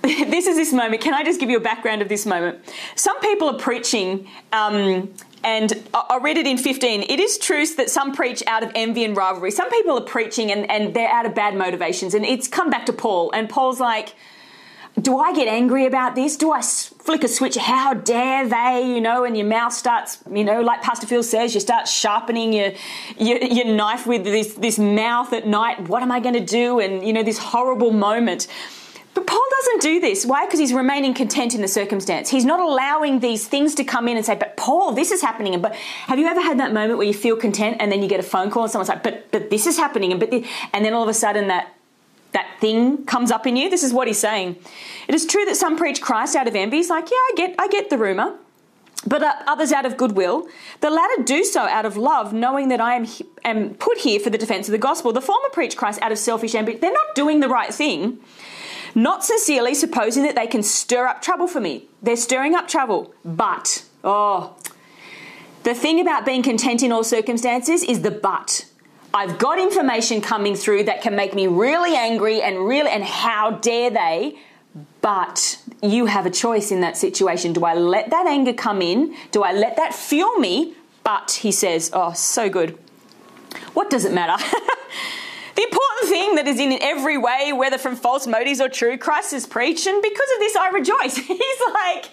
this 0.02 0.46
is 0.46 0.56
this 0.56 0.72
moment. 0.72 1.02
Can 1.02 1.12
I 1.12 1.24
just 1.24 1.40
give 1.40 1.50
you 1.50 1.56
a 1.56 1.60
background 1.60 2.02
of 2.02 2.08
this 2.08 2.24
moment? 2.24 2.60
Some 2.94 3.18
people 3.20 3.48
are 3.48 3.58
preaching, 3.58 4.28
um, 4.52 5.12
and 5.42 5.88
I 5.92 6.18
read 6.22 6.36
it 6.36 6.46
in 6.46 6.56
15. 6.56 7.02
It 7.02 7.18
is 7.18 7.36
true 7.36 7.66
that 7.66 7.90
some 7.90 8.14
preach 8.14 8.42
out 8.46 8.62
of 8.62 8.70
envy 8.74 9.04
and 9.04 9.16
rivalry. 9.16 9.50
Some 9.50 9.70
people 9.70 9.98
are 9.98 10.04
preaching 10.04 10.52
and, 10.52 10.70
and 10.70 10.94
they're 10.94 11.10
out 11.10 11.26
of 11.26 11.34
bad 11.34 11.56
motivations. 11.56 12.14
And 12.14 12.24
it's 12.24 12.46
come 12.46 12.70
back 12.70 12.86
to 12.86 12.92
Paul, 12.92 13.32
and 13.32 13.48
Paul's 13.48 13.80
like, 13.80 14.14
do 15.00 15.18
I 15.18 15.32
get 15.32 15.48
angry 15.48 15.86
about 15.86 16.14
this? 16.14 16.36
Do 16.36 16.52
I 16.52 16.60
flick 16.60 17.24
a 17.24 17.28
switch? 17.28 17.56
How 17.56 17.94
dare 17.94 18.48
they? 18.48 18.92
You 18.94 19.00
know, 19.00 19.24
and 19.24 19.36
your 19.36 19.46
mouth 19.46 19.72
starts, 19.72 20.18
you 20.32 20.44
know, 20.44 20.60
like 20.60 20.82
Pastor 20.82 21.06
Phil 21.06 21.22
says, 21.22 21.54
you 21.54 21.60
start 21.60 21.86
sharpening 21.86 22.52
your, 22.52 22.72
your, 23.16 23.38
your 23.42 23.66
knife 23.66 24.06
with 24.06 24.24
this, 24.24 24.54
this 24.54 24.78
mouth 24.78 25.32
at 25.32 25.46
night. 25.46 25.88
What 25.88 26.02
am 26.02 26.10
I 26.10 26.20
going 26.20 26.34
to 26.34 26.44
do? 26.44 26.80
And, 26.80 27.06
you 27.06 27.12
know, 27.12 27.22
this 27.22 27.38
horrible 27.38 27.92
moment. 27.92 28.48
But 29.18 29.26
Paul 29.26 29.44
doesn't 29.50 29.82
do 29.82 29.98
this. 29.98 30.24
Why? 30.24 30.46
Because 30.46 30.60
he's 30.60 30.72
remaining 30.72 31.12
content 31.12 31.52
in 31.52 31.60
the 31.60 31.66
circumstance. 31.66 32.28
He's 32.28 32.44
not 32.44 32.60
allowing 32.60 33.18
these 33.18 33.48
things 33.48 33.74
to 33.74 33.82
come 33.82 34.06
in 34.06 34.16
and 34.16 34.24
say, 34.24 34.36
but 34.36 34.56
Paul, 34.56 34.92
this 34.92 35.10
is 35.10 35.20
happening. 35.22 35.54
And 35.54 35.60
But 35.62 35.74
have 35.74 36.20
you 36.20 36.26
ever 36.28 36.40
had 36.40 36.60
that 36.60 36.72
moment 36.72 36.98
where 36.98 37.06
you 37.06 37.12
feel 37.12 37.34
content 37.34 37.78
and 37.80 37.90
then 37.90 38.00
you 38.00 38.08
get 38.08 38.20
a 38.20 38.22
phone 38.22 38.48
call 38.48 38.62
and 38.62 38.70
someone's 38.70 38.88
like, 38.88 39.02
but, 39.02 39.28
but 39.32 39.50
this 39.50 39.66
is 39.66 39.76
happening. 39.76 40.12
And, 40.12 40.20
but 40.20 40.32
and 40.72 40.84
then 40.84 40.92
all 40.92 41.02
of 41.02 41.08
a 41.08 41.14
sudden 41.14 41.48
that 41.48 41.74
that 42.30 42.46
thing 42.60 43.04
comes 43.06 43.32
up 43.32 43.44
in 43.44 43.56
you. 43.56 43.68
This 43.68 43.82
is 43.82 43.92
what 43.92 44.06
he's 44.06 44.20
saying. 44.20 44.54
It 45.08 45.16
is 45.16 45.26
true 45.26 45.44
that 45.46 45.56
some 45.56 45.76
preach 45.76 46.00
Christ 46.00 46.36
out 46.36 46.46
of 46.46 46.54
envy. 46.54 46.76
He's 46.76 46.90
like, 46.90 47.10
yeah, 47.10 47.16
I 47.16 47.32
get, 47.34 47.54
I 47.58 47.66
get 47.66 47.90
the 47.90 47.98
rumor. 47.98 48.36
But 49.04 49.24
uh, 49.24 49.34
others 49.48 49.72
out 49.72 49.84
of 49.84 49.96
goodwill. 49.96 50.46
The 50.80 50.90
latter 50.90 51.24
do 51.24 51.42
so 51.42 51.62
out 51.62 51.86
of 51.86 51.96
love, 51.96 52.32
knowing 52.32 52.68
that 52.68 52.80
I 52.80 52.94
am, 52.94 53.06
am 53.44 53.74
put 53.74 53.98
here 53.98 54.20
for 54.20 54.30
the 54.30 54.38
defense 54.38 54.68
of 54.68 54.72
the 54.72 54.78
gospel. 54.78 55.12
The 55.12 55.20
former 55.20 55.48
preach 55.48 55.76
Christ 55.76 56.00
out 56.02 56.12
of 56.12 56.18
selfish 56.18 56.54
ambition. 56.54 56.80
They're 56.80 56.92
not 56.92 57.16
doing 57.16 57.40
the 57.40 57.48
right 57.48 57.74
thing. 57.74 58.20
Not 58.94 59.24
sincerely, 59.24 59.74
supposing 59.74 60.22
that 60.24 60.34
they 60.34 60.46
can 60.46 60.62
stir 60.62 61.06
up 61.06 61.22
trouble 61.22 61.46
for 61.46 61.60
me. 61.60 61.86
They're 62.02 62.16
stirring 62.16 62.54
up 62.54 62.68
trouble. 62.68 63.14
But, 63.24 63.84
oh, 64.02 64.56
the 65.64 65.74
thing 65.74 66.00
about 66.00 66.24
being 66.24 66.42
content 66.42 66.82
in 66.82 66.92
all 66.92 67.04
circumstances 67.04 67.82
is 67.82 68.02
the 68.02 68.10
but. 68.10 68.64
I've 69.12 69.38
got 69.38 69.58
information 69.58 70.20
coming 70.20 70.54
through 70.54 70.84
that 70.84 71.02
can 71.02 71.16
make 71.16 71.34
me 71.34 71.46
really 71.46 71.96
angry 71.96 72.42
and 72.42 72.66
really, 72.66 72.90
and 72.90 73.02
how 73.02 73.52
dare 73.52 73.90
they? 73.90 74.38
But 75.00 75.60
you 75.82 76.06
have 76.06 76.26
a 76.26 76.30
choice 76.30 76.70
in 76.70 76.80
that 76.82 76.96
situation. 76.96 77.52
Do 77.52 77.64
I 77.64 77.74
let 77.74 78.10
that 78.10 78.26
anger 78.26 78.52
come 78.52 78.82
in? 78.82 79.14
Do 79.30 79.42
I 79.42 79.52
let 79.52 79.76
that 79.76 79.94
fuel 79.94 80.38
me? 80.38 80.74
But 81.04 81.38
he 81.42 81.52
says, 81.52 81.90
oh, 81.92 82.12
so 82.12 82.50
good. 82.50 82.78
What 83.72 83.90
does 83.90 84.04
it 84.04 84.12
matter? 84.12 84.42
the 85.58 85.64
important 85.64 86.08
thing 86.08 86.34
that 86.36 86.46
is 86.46 86.60
in 86.60 86.78
every 86.80 87.18
way, 87.18 87.52
whether 87.52 87.78
from 87.78 87.96
false 87.96 88.28
motives 88.28 88.60
or 88.60 88.68
true, 88.68 88.96
Christ 88.96 89.32
is 89.32 89.44
preached, 89.44 89.88
and 89.88 90.00
because 90.00 90.28
of 90.34 90.38
this 90.38 90.54
I 90.54 90.68
rejoice. 90.68 91.16
He's 91.26 91.60
like, 91.74 92.04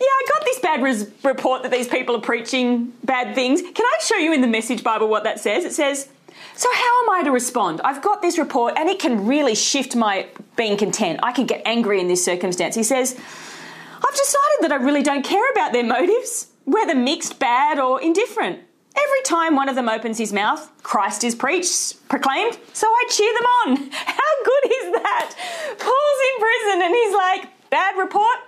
yeah, 0.00 0.06
I 0.06 0.22
got 0.32 0.44
this 0.46 0.58
bad 0.60 0.82
res- 0.82 1.10
report 1.22 1.62
that 1.64 1.70
these 1.70 1.88
people 1.88 2.16
are 2.16 2.22
preaching 2.22 2.94
bad 3.04 3.34
things. 3.34 3.60
Can 3.60 3.84
I 3.84 3.98
show 4.00 4.16
you 4.16 4.32
in 4.32 4.40
the 4.40 4.46
Message 4.46 4.82
Bible 4.82 5.08
what 5.08 5.24
that 5.24 5.40
says? 5.40 5.66
It 5.66 5.74
says, 5.74 6.08
so, 6.54 6.70
how 6.72 7.02
am 7.02 7.10
I 7.10 7.22
to 7.24 7.30
respond? 7.32 7.82
I've 7.84 8.00
got 8.00 8.22
this 8.22 8.38
report 8.38 8.78
and 8.78 8.88
it 8.88 8.98
can 8.98 9.26
really 9.26 9.54
shift 9.54 9.94
my 9.94 10.26
being 10.56 10.78
content. 10.78 11.20
I 11.22 11.32
can 11.32 11.44
get 11.44 11.60
angry 11.66 12.00
in 12.00 12.08
this 12.08 12.24
circumstance. 12.24 12.74
He 12.74 12.82
says, 12.82 13.14
I've 13.14 14.16
decided 14.16 14.58
that 14.62 14.72
I 14.72 14.76
really 14.76 15.02
don't 15.02 15.22
care 15.22 15.50
about 15.50 15.74
their 15.74 15.84
motives, 15.84 16.46
whether 16.64 16.94
mixed, 16.94 17.38
bad, 17.38 17.78
or 17.78 18.00
indifferent. 18.00 18.60
Every 18.96 19.22
time 19.24 19.56
one 19.56 19.68
of 19.68 19.74
them 19.74 19.88
opens 19.88 20.18
his 20.18 20.32
mouth, 20.32 20.70
Christ 20.82 21.24
is 21.24 21.34
preached, 21.34 22.08
proclaimed, 22.08 22.58
so 22.72 22.86
I 22.86 23.04
cheer 23.10 23.32
them 23.34 23.46
on. 23.46 23.90
How 23.92 24.32
good 24.44 24.64
is 24.64 24.92
that? 25.02 25.34
Paul's 25.78 26.20
in 26.28 26.40
prison 26.40 26.82
and 26.82 26.94
he's 26.94 27.14
like, 27.14 27.70
bad 27.70 27.98
report. 27.98 28.38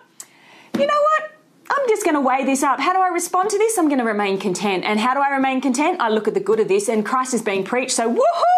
You 0.79 0.87
know 0.87 1.01
what? 1.01 1.33
I'm 1.71 1.87
just 1.89 2.05
going 2.05 2.15
to 2.15 2.21
weigh 2.21 2.45
this 2.45 2.63
up. 2.63 2.81
How 2.81 2.93
do 2.93 3.01
I 3.01 3.09
respond 3.09 3.51
to 3.51 3.59
this? 3.59 3.77
I'm 3.77 3.89
going 3.89 3.99
to 3.99 4.05
remain 4.05 4.39
content. 4.39 4.85
And 4.85 4.99
how 4.99 5.13
do 5.13 5.21
I 5.21 5.29
remain 5.29 5.61
content? 5.61 6.01
I 6.01 6.09
look 6.09 6.27
at 6.27 6.35
the 6.35 6.41
good 6.41 6.61
of 6.61 6.69
this, 6.69 6.89
and 6.89 7.05
Christ 7.05 7.35
is 7.35 7.43
being 7.43 7.63
preached. 7.63 7.93
So, 7.93 8.09
woohoo! 8.09 8.58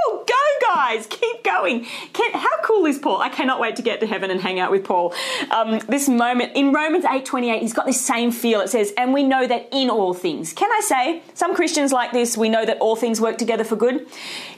Guys. 0.81 1.07
Keep 1.09 1.45
going. 1.45 1.85
Can, 2.15 2.33
how 2.33 2.63
cool 2.63 2.87
is 2.87 2.99
Paul? 2.99 3.21
I 3.21 3.29
cannot 3.29 3.61
wait 3.61 3.77
to 3.77 3.83
get 3.83 4.01
to 4.01 4.07
heaven 4.07 4.31
and 4.31 4.41
hang 4.41 4.59
out 4.59 4.71
with 4.71 4.83
Paul. 4.83 5.13
Um, 5.51 5.79
this 5.81 6.09
moment 6.09 6.53
in 6.55 6.73
Romans 6.73 7.05
8:28, 7.05 7.61
he's 7.61 7.75
got 7.75 7.85
this 7.85 8.01
same 8.01 8.31
feel. 8.31 8.63
It 8.63 8.71
says, 8.71 8.95
"And 8.97 9.13
we 9.13 9.23
know 9.23 9.47
that 9.47 9.69
in 9.73 9.91
all 9.91 10.15
things." 10.15 10.55
Can 10.55 10.73
I 10.73 10.81
say 10.81 11.23
some 11.35 11.55
Christians 11.55 11.93
like 11.93 12.13
this? 12.13 12.35
We 12.35 12.49
know 12.49 12.65
that 12.65 12.79
all 12.79 12.97
things 12.97 13.21
work 13.21 13.37
together 13.37 13.63
for 13.63 13.77
good. 13.77 14.07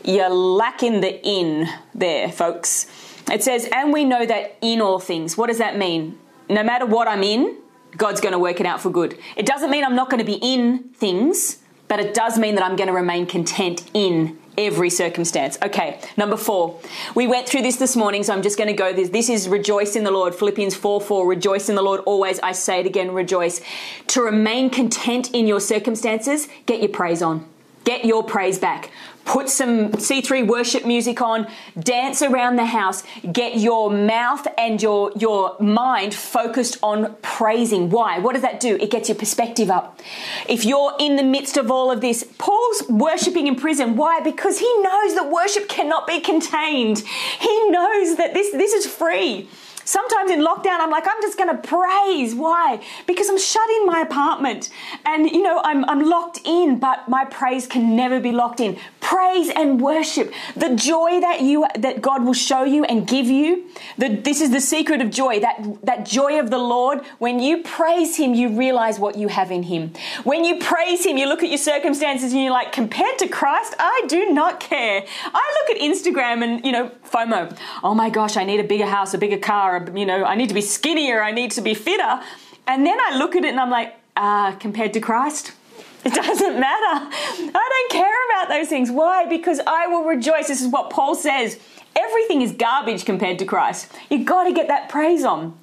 You're 0.05 0.31
lacking 0.31 1.01
the 1.01 1.21
in 1.27 1.69
there, 1.93 2.31
folks. 2.31 2.87
It 3.29 3.43
says, 3.43 3.69
"And 3.73 3.93
we 3.93 4.05
know 4.05 4.25
that 4.25 4.57
in 4.61 4.81
all 4.81 5.01
things." 5.01 5.37
What 5.37 5.49
does 5.49 5.59
that 5.59 5.77
mean? 5.77 6.17
No 6.49 6.63
matter 6.63 6.87
what 6.87 7.09
I'm 7.09 7.25
in, 7.25 7.57
God's 7.97 8.21
going 8.21 8.33
to 8.33 8.39
work 8.39 8.61
it 8.61 8.67
out 8.67 8.81
for 8.81 8.91
good. 8.91 9.19
It 9.35 9.45
doesn't 9.45 9.71
mean 9.71 9.85
I'm 9.85 9.97
not 9.97 10.09
going 10.09 10.25
to 10.25 10.33
be 10.35 10.39
in 10.41 10.85
things, 10.95 11.59
but 11.89 11.99
it 11.99 12.15
does 12.15 12.39
mean 12.39 12.55
that 12.55 12.65
I'm 12.65 12.77
going 12.77 12.87
to 12.87 12.95
remain 12.95 13.27
content 13.27 13.91
in 13.93 14.39
every 14.67 14.91
circumstance. 14.91 15.59
Okay, 15.63 16.01
number 16.17 16.37
four. 16.37 16.81
We 17.15 17.27
went 17.27 17.49
through 17.49 17.63
this 17.63 17.77
this 17.77 17.97
morning, 17.97 18.23
so 18.23 18.33
I'm 18.33 18.43
just 18.43 18.59
going 18.59 18.69
to 18.69 18.75
go 18.75 18.93
this. 18.93 19.11
This 19.11 19.29
is 19.29 19.49
rejoice 19.49 19.97
in 19.97 20.05
the 20.05 20.11
Lord. 20.11 20.35
Philippians 20.35 20.75
4 20.75 21.01
4. 21.01 21.27
Rejoice 21.27 21.69
in 21.69 21.75
the 21.75 21.83
Lord 21.83 22.01
always. 22.01 22.39
I 22.41 22.53
say 22.53 22.81
it 22.81 22.87
again, 22.87 23.13
rejoice. 23.13 23.61
To 24.09 24.23
remain 24.23 24.71
content 24.71 25.31
in 25.33 25.47
your 25.47 25.61
circumstances, 25.61 26.49
get 26.67 26.81
your 26.81 26.91
praise 26.91 27.23
on. 27.23 27.52
Get 27.85 28.05
your 28.05 28.23
praise 28.23 28.59
back 28.59 28.91
put 29.25 29.49
some 29.49 29.91
C3 29.93 30.47
worship 30.47 30.85
music 30.85 31.21
on, 31.21 31.47
dance 31.79 32.23
around 32.23 32.57
the 32.57 32.67
house, 32.67 33.03
get 33.33 33.59
your 33.59 33.91
mouth 33.91 34.47
and 34.59 34.83
your, 34.83 35.13
your 35.17 35.57
mind 35.61 36.15
focused 36.15 36.79
on 36.83 37.15
praising. 37.23 37.91
Why? 37.91 38.19
What 38.19 38.33
does 38.33 38.43
that 38.43 38.61
do? 38.61 38.77
It 38.77 38.91
gets 38.91 39.09
your 39.09 39.17
perspective 39.17 39.71
up. 39.71 40.01
If 40.49 40.65
you're 40.65 40.95
in 40.99 41.17
the 41.17 41.23
midst 41.23 41.57
of 41.57 41.71
all 41.71 41.91
of 41.91 42.01
this, 42.01 42.25
Paul's 42.39 42.83
worshiping 42.89 43.47
in 43.47 43.57
prison. 43.57 43.97
Why? 43.97 44.21
Because 44.21 44.59
he 44.59 44.83
knows 44.83 45.15
that 45.15 45.31
worship 45.31 45.69
cannot 45.69 46.07
be 46.07 46.21
contained. 46.21 46.99
He 46.99 47.71
knows 47.71 48.17
that 48.17 48.35
this, 48.35 48.51
this 48.53 48.73
is 48.73 48.87
free. 48.87 49.49
Sometimes 49.85 50.31
in 50.31 50.41
lockdown, 50.41 50.79
I'm 50.81 50.91
like, 50.91 51.07
I'm 51.07 51.21
just 51.23 51.39
going 51.39 51.51
to 51.51 51.69
praise. 51.69 52.35
Why? 52.35 52.83
Because 53.07 53.29
I'm 53.29 53.39
shut 53.39 53.69
in 53.71 53.87
my 53.87 54.01
apartment 54.01 54.71
and, 55.05 55.29
you 55.29 55.43
know, 55.43 55.61
I'm, 55.65 55.85
I'm 55.87 56.09
locked 56.09 56.41
in, 56.45 56.79
but 56.79 57.09
my 57.09 57.25
praise 57.25 57.67
can 57.67 57.97
never 57.97 58.21
be 58.21 58.33
locked 58.33 58.61
in. 58.61 58.79
Praise 59.01 59.51
and 59.51 59.81
worship. 59.81 60.33
The 60.57 60.75
joy 60.75 61.21
that 61.21 61.41
you, 61.41 61.67
that 61.79 62.01
God 62.01 62.25
will 62.25 62.35
show 62.35 62.65
you 62.65 62.85
and 62.85 63.07
give 63.07 63.27
you. 63.27 63.69
The, 63.99 64.09
this 64.09 64.41
is 64.41 64.51
the 64.51 64.61
secret 64.61 65.01
of 65.01 65.11
joy, 65.11 65.41
that, 65.41 65.79
that 65.83 66.07
joy 66.07 66.39
of 66.39 66.51
the 66.51 66.59
Lord. 66.59 67.01
When 67.19 67.41
you 67.41 67.63
praise 67.63 68.17
Him, 68.17 68.35
you 68.35 68.57
realize 68.57 68.99
what 68.99 69.17
you 69.17 69.29
have 69.29 69.51
in 69.51 69.65
Him. 69.65 69.93
When 70.25 70.45
you 70.45 70.59
praise 70.59 71.05
Him, 71.05 71.17
you 71.17 71.27
look 71.27 71.43
at 71.43 71.49
your 71.49 71.59
circumstances 71.59 72.33
and 72.33 72.43
you're 72.43 72.53
like, 72.53 72.73
compared 72.73 73.19
to 73.19 73.29
Christ, 73.29 73.75
I 73.79 74.05
do 74.09 74.33
not 74.33 74.61
care. 74.61 75.05
I 75.25 75.67
look 75.69 75.77
at 75.77 75.83
Instagram 75.83 76.43
and, 76.45 76.65
you 76.65 76.73
know, 76.73 76.91
FOMO. 77.11 77.57
Oh 77.83 77.95
my 77.95 78.11
gosh, 78.11 78.37
I 78.37 78.45
need 78.45 78.61
a 78.61 78.65
bigger 78.65 78.87
house, 78.87 79.13
a 79.15 79.19
bigger 79.19 79.39
car 79.39 79.72
or, 79.77 79.99
you 79.99 80.07
know, 80.07 80.25
I 80.25 80.35
need 80.35 80.49
to 80.49 80.55
be 80.55 80.61
skinnier, 80.61 81.23
I 81.23 81.33
need 81.33 81.51
to 81.53 81.61
be 81.61 81.75
fitter. 81.75 82.21
And 82.67 82.87
then 82.87 82.99
I 83.01 83.17
look 83.17 83.35
at 83.37 83.45
it 83.45 83.49
and 83.49 83.61
I'm 83.61 83.71
like, 83.71 83.95
ah, 84.17 84.49
uh, 84.49 84.57
compared 84.57 84.93
to 84.93 85.01
Christ, 85.01 85.53
it 86.05 86.15
doesn't 86.15 86.61
matter. 86.61 87.09
I 87.15 87.87
don't 87.89 87.91
care 87.91 88.27
about 88.31 88.49
those 88.49 88.69
things. 88.69 88.91
Why? 88.91 89.27
Because 89.27 89.61
I 89.67 89.87
will 89.87 90.05
rejoice. 90.05 90.49
This 90.49 90.61
is 90.61 90.69
what 90.69 90.91
Paul 90.91 91.15
says. 91.15 91.59
Everything 91.95 92.43
is 92.43 92.53
garbage 92.53 93.05
compared 93.05 93.39
to 93.39 93.45
Christ. 93.45 93.93
You've 94.11 94.27
got 94.27 94.45
to 94.45 94.53
get 94.53 94.69
that 94.69 94.89
praise 94.89 95.25
on. 95.25 95.57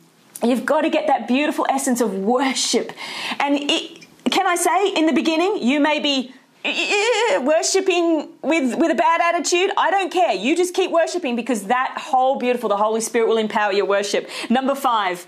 You've 0.43 0.65
got 0.65 0.81
to 0.81 0.89
get 0.89 1.07
that 1.07 1.27
beautiful 1.27 1.65
essence 1.69 2.01
of 2.01 2.13
worship. 2.13 2.93
And 3.39 3.57
it, 3.69 4.05
can 4.31 4.47
I 4.47 4.55
say, 4.55 4.93
in 4.93 5.05
the 5.05 5.13
beginning, 5.13 5.61
you 5.61 5.79
may 5.79 5.99
be 5.99 6.33
worshipping 6.65 8.29
with 8.41 8.77
with 8.77 8.91
a 8.91 8.95
bad 8.95 9.21
attitude? 9.21 9.71
I 9.77 9.91
don't 9.91 10.11
care. 10.11 10.33
You 10.33 10.57
just 10.57 10.73
keep 10.73 10.91
worshiping 10.91 11.35
because 11.35 11.63
that 11.63 11.95
whole 11.97 12.37
beautiful 12.37 12.69
the 12.69 12.77
holy 12.77 13.01
spirit 13.01 13.27
will 13.29 13.37
empower 13.37 13.71
your 13.71 13.85
worship. 13.85 14.29
Number 14.49 14.75
five 14.75 15.25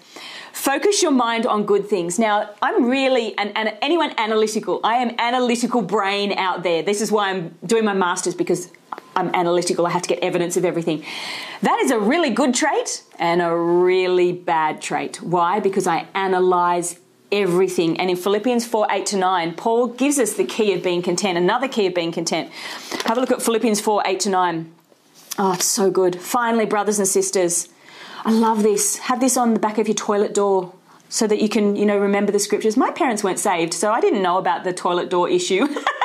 focus 0.51 1.01
your 1.01 1.11
mind 1.11 1.45
on 1.45 1.65
good 1.65 1.87
things. 1.87 2.19
Now 2.19 2.49
i'm 2.61 2.85
really 2.85 3.37
and 3.37 3.55
an, 3.57 3.69
anyone 3.81 4.13
analytical 4.17 4.81
i 4.83 4.95
am 4.95 5.15
analytical 5.17 5.81
brain 5.81 6.33
out 6.33 6.63
there. 6.63 6.83
This 6.83 7.01
is 7.01 7.11
why 7.11 7.29
i'm 7.29 7.57
doing 7.65 7.85
my 7.85 7.93
masters 7.93 8.35
because 8.35 8.69
i'm 9.15 9.33
analytical. 9.33 9.87
I 9.87 9.91
have 9.91 10.01
to 10.01 10.09
get 10.09 10.19
evidence 10.19 10.57
of 10.57 10.65
everything. 10.65 11.05
That 11.61 11.79
is 11.79 11.91
a 11.91 11.99
really 11.99 12.31
good 12.31 12.53
trait 12.53 13.03
and 13.19 13.41
a 13.41 13.55
really 13.55 14.33
bad 14.33 14.81
trait. 14.81 15.21
Why? 15.21 15.59
Because 15.59 15.87
i 15.87 16.07
analyze 16.13 16.99
everything. 17.31 17.99
And 17.99 18.09
in 18.09 18.15
Philippians 18.15 18.65
4 18.65 18.87
8 18.89 19.05
to 19.07 19.17
9, 19.17 19.53
Paul 19.55 19.87
gives 19.87 20.19
us 20.19 20.33
the 20.33 20.43
key 20.43 20.73
of 20.73 20.83
being 20.83 21.01
content, 21.01 21.37
another 21.37 21.67
key 21.67 21.87
of 21.87 21.93
being 21.93 22.11
content. 22.11 22.51
Have 23.05 23.17
a 23.17 23.21
look 23.21 23.31
at 23.31 23.41
Philippians 23.41 23.81
4 23.81 24.03
8 24.05 24.19
to 24.21 24.29
9. 24.29 24.73
Oh, 25.37 25.53
it's 25.53 25.65
so 25.65 25.89
good. 25.89 26.19
Finally, 26.19 26.65
brothers 26.65 26.99
and 26.99 27.07
sisters, 27.07 27.69
I 28.25 28.31
love 28.31 28.63
this. 28.63 28.97
Have 28.97 29.19
this 29.19 29.37
on 29.37 29.53
the 29.53 29.59
back 29.59 29.77
of 29.77 29.87
your 29.87 29.95
toilet 29.95 30.33
door 30.33 30.73
so 31.09 31.27
that 31.27 31.41
you 31.41 31.49
can, 31.49 31.75
you 31.75 31.85
know, 31.85 31.97
remember 31.97 32.31
the 32.31 32.39
scriptures. 32.39 32.77
My 32.77 32.91
parents 32.91 33.23
weren't 33.23 33.39
saved, 33.39 33.73
so 33.73 33.91
I 33.91 33.99
didn't 33.99 34.21
know 34.21 34.37
about 34.37 34.63
the 34.63 34.73
toilet 34.73 35.09
door 35.09 35.29
issue. 35.29 35.67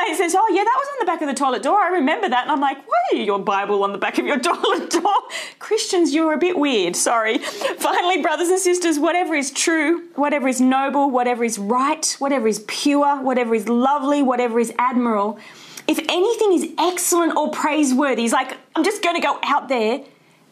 flatmate 0.00 0.16
says, 0.16 0.34
Oh, 0.34 0.48
yeah, 0.50 0.64
that 0.64 0.76
was 0.76 0.88
on 0.92 0.96
the 1.00 1.06
back 1.06 1.22
of 1.22 1.28
the 1.28 1.34
toilet 1.34 1.62
door. 1.62 1.78
I 1.78 1.88
remember 1.88 2.28
that. 2.28 2.42
And 2.42 2.50
I'm 2.50 2.60
like, 2.60 2.78
Why 2.86 2.98
are 3.12 3.16
your 3.16 3.38
Bible 3.38 3.82
on 3.84 3.92
the 3.92 3.98
back 3.98 4.18
of 4.18 4.26
your 4.26 4.38
toilet 4.40 4.90
door? 4.90 5.14
Christians, 5.58 6.14
you're 6.14 6.32
a 6.32 6.38
bit 6.38 6.58
weird. 6.58 6.96
Sorry. 6.96 7.38
Finally, 7.38 8.22
brothers 8.22 8.48
and 8.48 8.58
sisters, 8.58 8.98
whatever 8.98 9.34
is 9.34 9.50
true, 9.50 10.08
whatever 10.14 10.48
is 10.48 10.60
noble, 10.60 11.10
whatever 11.10 11.44
is 11.44 11.58
right, 11.58 12.16
whatever 12.18 12.48
is 12.48 12.64
pure, 12.66 13.22
whatever 13.22 13.54
is 13.54 13.68
lovely, 13.68 14.22
whatever 14.22 14.58
is 14.58 14.72
admirable, 14.78 15.38
if 15.86 15.98
anything 16.08 16.52
is 16.52 16.68
excellent 16.78 17.36
or 17.36 17.50
praiseworthy, 17.50 18.22
he's 18.22 18.32
like, 18.32 18.56
I'm 18.76 18.84
just 18.84 19.02
going 19.02 19.16
to 19.16 19.22
go 19.22 19.38
out 19.42 19.68
there, 19.68 20.02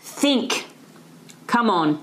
think. 0.00 0.66
Come 1.46 1.70
on. 1.70 2.02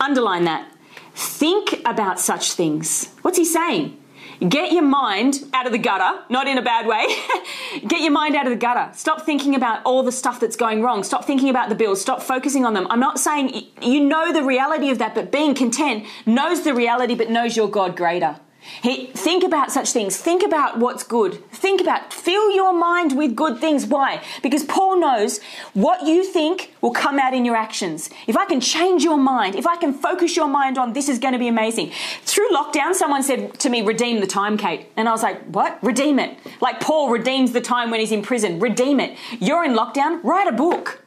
Underline 0.00 0.44
that. 0.44 0.70
Think 1.14 1.82
about 1.84 2.18
such 2.18 2.52
things. 2.52 3.12
What's 3.22 3.36
he 3.36 3.44
saying? 3.44 3.98
Get 4.48 4.72
your 4.72 4.82
mind 4.82 5.44
out 5.52 5.66
of 5.66 5.72
the 5.72 5.78
gutter, 5.78 6.24
not 6.28 6.48
in 6.48 6.58
a 6.58 6.62
bad 6.62 6.86
way. 6.86 7.06
Get 7.86 8.00
your 8.00 8.10
mind 8.10 8.34
out 8.34 8.46
of 8.46 8.50
the 8.50 8.56
gutter. 8.58 8.90
Stop 8.92 9.22
thinking 9.22 9.54
about 9.54 9.82
all 9.84 10.02
the 10.02 10.10
stuff 10.10 10.40
that's 10.40 10.56
going 10.56 10.82
wrong. 10.82 11.04
Stop 11.04 11.24
thinking 11.24 11.48
about 11.48 11.68
the 11.68 11.76
bills. 11.76 12.00
Stop 12.00 12.20
focusing 12.20 12.64
on 12.64 12.74
them. 12.74 12.86
I'm 12.90 12.98
not 12.98 13.20
saying 13.20 13.68
you 13.80 14.02
know 14.02 14.32
the 14.32 14.42
reality 14.42 14.90
of 14.90 14.98
that, 14.98 15.14
but 15.14 15.30
being 15.30 15.54
content 15.54 16.06
knows 16.26 16.64
the 16.64 16.74
reality 16.74 17.14
but 17.14 17.30
knows 17.30 17.56
your 17.56 17.70
God 17.70 17.96
greater. 17.96 18.40
Think 18.82 19.44
about 19.44 19.70
such 19.70 19.92
things. 19.92 20.16
Think 20.16 20.42
about 20.42 20.78
what's 20.78 21.02
good. 21.02 21.44
Think 21.50 21.80
about, 21.80 22.12
fill 22.12 22.50
your 22.50 22.72
mind 22.72 23.16
with 23.16 23.34
good 23.34 23.58
things. 23.58 23.86
Why? 23.86 24.22
Because 24.42 24.64
Paul 24.64 25.00
knows 25.00 25.40
what 25.74 26.06
you 26.06 26.24
think 26.24 26.72
will 26.80 26.92
come 26.92 27.18
out 27.18 27.34
in 27.34 27.44
your 27.44 27.56
actions. 27.56 28.10
If 28.26 28.36
I 28.36 28.44
can 28.46 28.60
change 28.60 29.04
your 29.04 29.18
mind, 29.18 29.56
if 29.56 29.66
I 29.66 29.76
can 29.76 29.92
focus 29.92 30.36
your 30.36 30.48
mind 30.48 30.78
on 30.78 30.92
this 30.92 31.08
is 31.08 31.18
going 31.18 31.32
to 31.32 31.38
be 31.38 31.48
amazing. 31.48 31.92
Through 32.22 32.50
lockdown, 32.50 32.94
someone 32.94 33.22
said 33.22 33.58
to 33.60 33.68
me, 33.68 33.82
redeem 33.82 34.20
the 34.20 34.26
time, 34.26 34.56
Kate. 34.56 34.86
And 34.96 35.08
I 35.08 35.12
was 35.12 35.22
like, 35.22 35.42
what? 35.46 35.78
Redeem 35.82 36.18
it. 36.18 36.38
Like 36.60 36.80
Paul 36.80 37.10
redeems 37.10 37.52
the 37.52 37.60
time 37.60 37.90
when 37.90 38.00
he's 38.00 38.12
in 38.12 38.22
prison. 38.22 38.60
Redeem 38.60 39.00
it. 39.00 39.18
You're 39.40 39.64
in 39.64 39.72
lockdown, 39.72 40.22
write 40.22 40.48
a 40.48 40.52
book. 40.52 41.01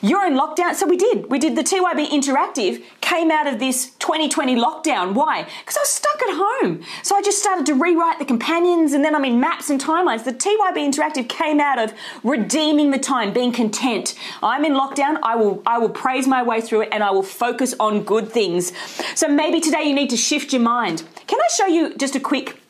You're 0.00 0.26
in 0.26 0.34
lockdown. 0.34 0.74
So 0.74 0.86
we 0.86 0.96
did. 0.96 1.28
We 1.30 1.38
did 1.38 1.56
the 1.56 1.62
TYB 1.62 2.08
Interactive, 2.08 2.82
came 3.00 3.30
out 3.30 3.46
of 3.46 3.58
this 3.58 3.90
2020 3.98 4.54
lockdown. 4.56 5.14
Why? 5.14 5.42
Because 5.42 5.76
I 5.76 5.80
was 5.80 5.88
stuck 5.88 6.22
at 6.22 6.36
home. 6.36 6.82
So 7.02 7.16
I 7.16 7.22
just 7.22 7.38
started 7.38 7.66
to 7.66 7.74
rewrite 7.74 8.18
the 8.18 8.24
companions 8.24 8.92
and 8.92 9.04
then 9.04 9.14
I'm 9.14 9.24
in 9.24 9.40
maps 9.40 9.70
and 9.70 9.80
timelines. 9.80 10.24
The 10.24 10.32
TYB 10.32 10.76
Interactive 10.76 11.28
came 11.28 11.58
out 11.58 11.78
of 11.78 11.92
redeeming 12.22 12.90
the 12.90 12.98
time, 12.98 13.32
being 13.32 13.52
content. 13.52 14.14
I'm 14.42 14.64
in 14.64 14.72
lockdown. 14.72 15.18
I 15.22 15.34
will, 15.36 15.62
I 15.66 15.78
will 15.78 15.88
praise 15.88 16.26
my 16.26 16.42
way 16.42 16.60
through 16.60 16.82
it 16.82 16.90
and 16.92 17.02
I 17.02 17.10
will 17.10 17.22
focus 17.22 17.74
on 17.80 18.04
good 18.04 18.30
things. 18.30 18.72
So 19.16 19.26
maybe 19.26 19.60
today 19.60 19.82
you 19.82 19.94
need 19.94 20.10
to 20.10 20.16
shift 20.16 20.52
your 20.52 20.62
mind. 20.62 21.02
Can 21.26 21.40
I 21.40 21.48
show 21.52 21.66
you 21.66 21.94
just 21.96 22.14
a 22.14 22.20
quick 22.20 22.60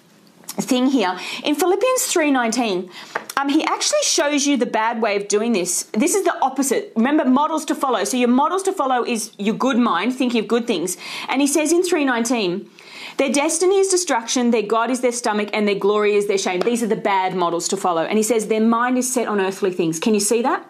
thing 0.46 0.86
here? 0.86 1.18
In 1.44 1.54
Philippians 1.54 2.02
3:19, 2.12 2.90
um, 3.38 3.48
he 3.48 3.64
actually 3.64 4.02
shows 4.02 4.46
you 4.46 4.56
the 4.56 4.66
bad 4.66 5.00
way 5.00 5.14
of 5.14 5.28
doing 5.28 5.52
this. 5.52 5.84
This 5.92 6.16
is 6.16 6.24
the 6.24 6.36
opposite. 6.42 6.92
Remember, 6.96 7.24
models 7.24 7.64
to 7.66 7.74
follow. 7.74 8.02
So 8.02 8.16
your 8.16 8.28
models 8.28 8.64
to 8.64 8.72
follow 8.72 9.04
is 9.04 9.32
your 9.38 9.54
good 9.54 9.78
mind, 9.78 10.16
thinking 10.16 10.40
of 10.40 10.48
good 10.48 10.66
things. 10.66 10.96
And 11.28 11.40
he 11.40 11.46
says 11.46 11.72
in 11.72 11.84
319, 11.84 12.68
their 13.16 13.30
destiny 13.30 13.78
is 13.78 13.88
destruction, 13.88 14.50
their 14.50 14.62
God 14.62 14.90
is 14.90 15.02
their 15.02 15.12
stomach, 15.12 15.50
and 15.52 15.68
their 15.68 15.76
glory 15.76 16.14
is 16.14 16.26
their 16.26 16.38
shame. 16.38 16.60
These 16.60 16.82
are 16.82 16.88
the 16.88 16.96
bad 16.96 17.36
models 17.36 17.68
to 17.68 17.76
follow. 17.76 18.02
And 18.02 18.16
he 18.16 18.24
says 18.24 18.48
their 18.48 18.60
mind 18.60 18.98
is 18.98 19.12
set 19.12 19.28
on 19.28 19.40
earthly 19.40 19.70
things. 19.70 20.00
Can 20.00 20.14
you 20.14 20.20
see 20.20 20.42
that? 20.42 20.68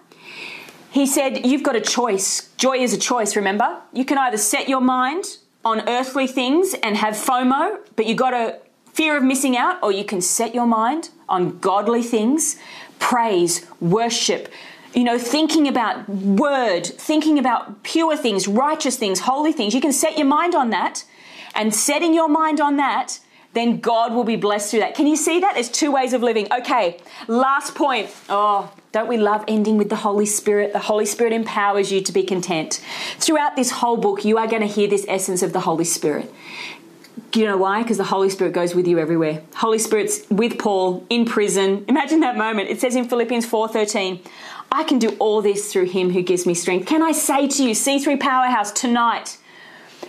He 0.90 1.06
said, 1.06 1.46
You've 1.46 1.62
got 1.62 1.76
a 1.76 1.80
choice. 1.80 2.50
Joy 2.58 2.78
is 2.78 2.92
a 2.92 2.98
choice, 2.98 3.34
remember? 3.34 3.80
You 3.94 4.04
can 4.04 4.18
either 4.18 4.36
set 4.36 4.68
your 4.68 4.80
mind 4.82 5.38
on 5.64 5.88
earthly 5.88 6.26
things 6.26 6.74
and 6.82 6.96
have 6.96 7.14
FOMO, 7.14 7.78
but 7.96 8.06
you've 8.06 8.18
got 8.18 8.30
to 8.30 8.58
fear 8.92 9.16
of 9.16 9.22
missing 9.22 9.56
out, 9.56 9.82
or 9.82 9.92
you 9.92 10.04
can 10.04 10.20
set 10.20 10.54
your 10.54 10.66
mind 10.66 11.10
on 11.28 11.58
godly 11.58 12.02
things, 12.02 12.56
praise, 12.98 13.66
worship, 13.80 14.50
you 14.94 15.04
know, 15.04 15.18
thinking 15.18 15.68
about 15.68 16.08
word, 16.08 16.86
thinking 16.86 17.38
about 17.38 17.82
pure 17.82 18.16
things, 18.16 18.48
righteous 18.48 18.96
things, 18.96 19.20
holy 19.20 19.52
things. 19.52 19.74
You 19.74 19.80
can 19.80 19.92
set 19.92 20.16
your 20.16 20.26
mind 20.26 20.54
on 20.54 20.70
that, 20.70 21.04
and 21.54 21.74
setting 21.74 22.14
your 22.14 22.28
mind 22.28 22.60
on 22.60 22.76
that 22.76 23.20
then 23.54 23.80
God 23.80 24.12
will 24.12 24.24
be 24.24 24.36
blessed 24.36 24.70
through 24.70 24.80
that. 24.80 24.94
Can 24.94 25.06
you 25.06 25.16
see 25.16 25.40
that? 25.40 25.54
There's 25.54 25.70
two 25.70 25.90
ways 25.90 26.12
of 26.12 26.22
living. 26.22 26.46
Okay, 26.52 26.98
last 27.26 27.74
point. 27.74 28.14
Oh, 28.28 28.72
don't 28.92 29.08
we 29.08 29.16
love 29.16 29.44
ending 29.48 29.78
with 29.78 29.88
the 29.88 29.96
Holy 29.96 30.26
Spirit? 30.26 30.72
The 30.72 30.78
Holy 30.78 31.06
Spirit 31.06 31.32
empowers 31.32 31.90
you 31.90 32.00
to 32.02 32.12
be 32.12 32.22
content. 32.22 32.80
Throughout 33.18 33.56
this 33.56 33.70
whole 33.70 33.96
book, 33.96 34.24
you 34.24 34.38
are 34.38 34.46
going 34.46 34.62
to 34.62 34.68
hear 34.68 34.86
this 34.86 35.04
essence 35.08 35.42
of 35.42 35.52
the 35.52 35.60
Holy 35.60 35.84
Spirit. 35.84 36.32
Do 37.30 37.40
you 37.40 37.46
know 37.46 37.58
why? 37.58 37.82
Because 37.82 37.98
the 37.98 38.04
Holy 38.04 38.30
Spirit 38.30 38.54
goes 38.54 38.74
with 38.74 38.86
you 38.86 38.98
everywhere. 38.98 39.42
Holy 39.56 39.78
Spirit's 39.78 40.22
with 40.30 40.58
Paul 40.58 41.04
in 41.10 41.26
prison. 41.26 41.84
Imagine 41.88 42.20
that 42.20 42.36
moment. 42.36 42.70
It 42.70 42.80
says 42.80 42.96
in 42.96 43.08
Philippians 43.08 43.46
4:13, 43.46 44.20
I 44.72 44.84
can 44.84 44.98
do 44.98 45.10
all 45.18 45.42
this 45.42 45.72
through 45.72 45.86
him 45.86 46.10
who 46.10 46.22
gives 46.22 46.46
me 46.46 46.54
strength. 46.54 46.86
Can 46.86 47.02
I 47.02 47.12
say 47.12 47.46
to 47.48 47.62
you, 47.62 47.74
C3 47.74 48.18
Powerhouse 48.18 48.70
tonight, 48.72 49.38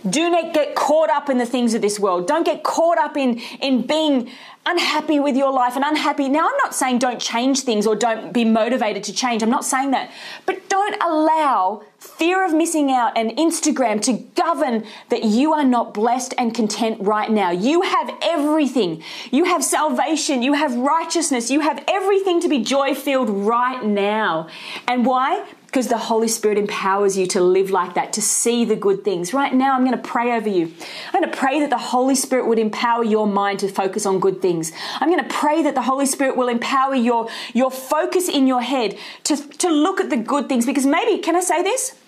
do 0.10 0.30
not 0.30 0.54
get 0.54 0.76
caught 0.76 1.10
up 1.10 1.30
in 1.30 1.38
the 1.38 1.46
things 1.46 1.74
of 1.74 1.82
this 1.82 2.00
world. 2.00 2.28
Don't 2.28 2.46
get 2.46 2.64
caught 2.64 2.98
up 2.98 3.18
in, 3.18 3.40
in 3.62 3.86
being 3.86 4.30
unhappy 4.66 5.20
with 5.20 5.36
your 5.36 5.52
life 5.52 5.76
and 5.76 5.84
unhappy. 5.84 6.30
Now, 6.30 6.48
I'm 6.48 6.58
not 6.58 6.76
saying 6.76 7.00
don't 7.00 7.20
change 7.20 7.62
things 7.62 7.88
or 7.88 7.96
don't 7.96 8.32
be 8.32 8.46
motivated 8.46 9.04
to 9.06 9.14
change. 9.14 9.44
I'm 9.44 9.50
not 9.50 9.66
saying 9.66 9.92
that. 9.92 10.12
But 10.46 10.70
don't 10.70 10.96
allow 11.02 11.84
fear 12.00 12.46
of 12.46 12.54
missing 12.54 12.92
out 12.92 13.18
and 13.18 13.32
Instagram 13.32 14.02
to 14.02 14.14
govern 14.14 14.86
that 15.10 15.24
you 15.24 15.54
are 15.54 15.66
not 15.66 15.94
blessed 15.94 16.34
and 16.38 16.54
content 16.54 16.98
right 17.02 17.30
now. 17.30 17.52
You 17.52 17.82
have 17.82 18.12
everything. 18.22 19.04
You 19.32 19.46
have 19.46 19.64
salvation. 19.64 20.42
You 20.42 20.54
have 20.54 20.76
righteousness. 20.76 21.52
You 21.52 21.60
have 21.60 21.84
everything 21.88 22.42
to 22.42 22.50
be 22.50 22.64
joy 22.64 22.96
filled 22.96 23.30
right 23.30 23.84
now. 23.84 24.48
And 24.88 25.06
why? 25.06 25.46
Because 25.70 25.88
the 25.88 26.00
Holy 26.00 26.28
Spirit 26.28 26.58
empowers 26.58 27.16
you 27.16 27.28
to 27.28 27.40
live 27.40 27.70
like 27.70 27.94
that, 27.94 28.12
to 28.14 28.24
see 28.24 28.66
the 28.66 28.76
good 28.76 29.04
things. 29.04 29.36
Right 29.36 29.54
now, 29.54 29.76
I'm 29.76 29.86
going 29.86 29.96
to 29.96 30.10
pray 30.10 30.36
over 30.36 30.50
you. 30.50 30.74
I'm 31.14 31.22
going 31.22 31.32
to 31.32 31.38
pray 31.38 31.60
that 31.60 31.70
the 31.70 31.78
Holy 31.78 32.16
Spirit 32.16 32.48
would 32.48 32.58
empower 32.58 33.04
your 33.04 33.28
mind 33.28 33.60
to 33.60 33.68
focus 33.68 34.08
on 34.08 34.20
good 34.20 34.42
things. 34.42 34.72
I'm 35.00 35.10
going 35.10 35.24
to 35.24 35.30
pray 35.32 35.62
that 35.62 35.76
the 35.76 35.84
Holy 35.84 36.08
Spirit 36.08 36.36
will 36.36 36.48
empower 36.48 36.96
your, 36.96 37.30
your 37.54 37.70
focus 37.70 38.28
in 38.28 38.48
your 38.48 38.64
head 38.64 38.98
to, 39.26 39.38
to 39.38 39.70
look 39.70 40.02
at 40.02 40.10
the 40.10 40.18
good 40.18 40.50
things. 40.50 40.66
Because 40.66 40.88
maybe, 40.88 41.22
can 41.22 41.36
I 41.36 41.42
say 41.42 41.62
this? 41.62 41.99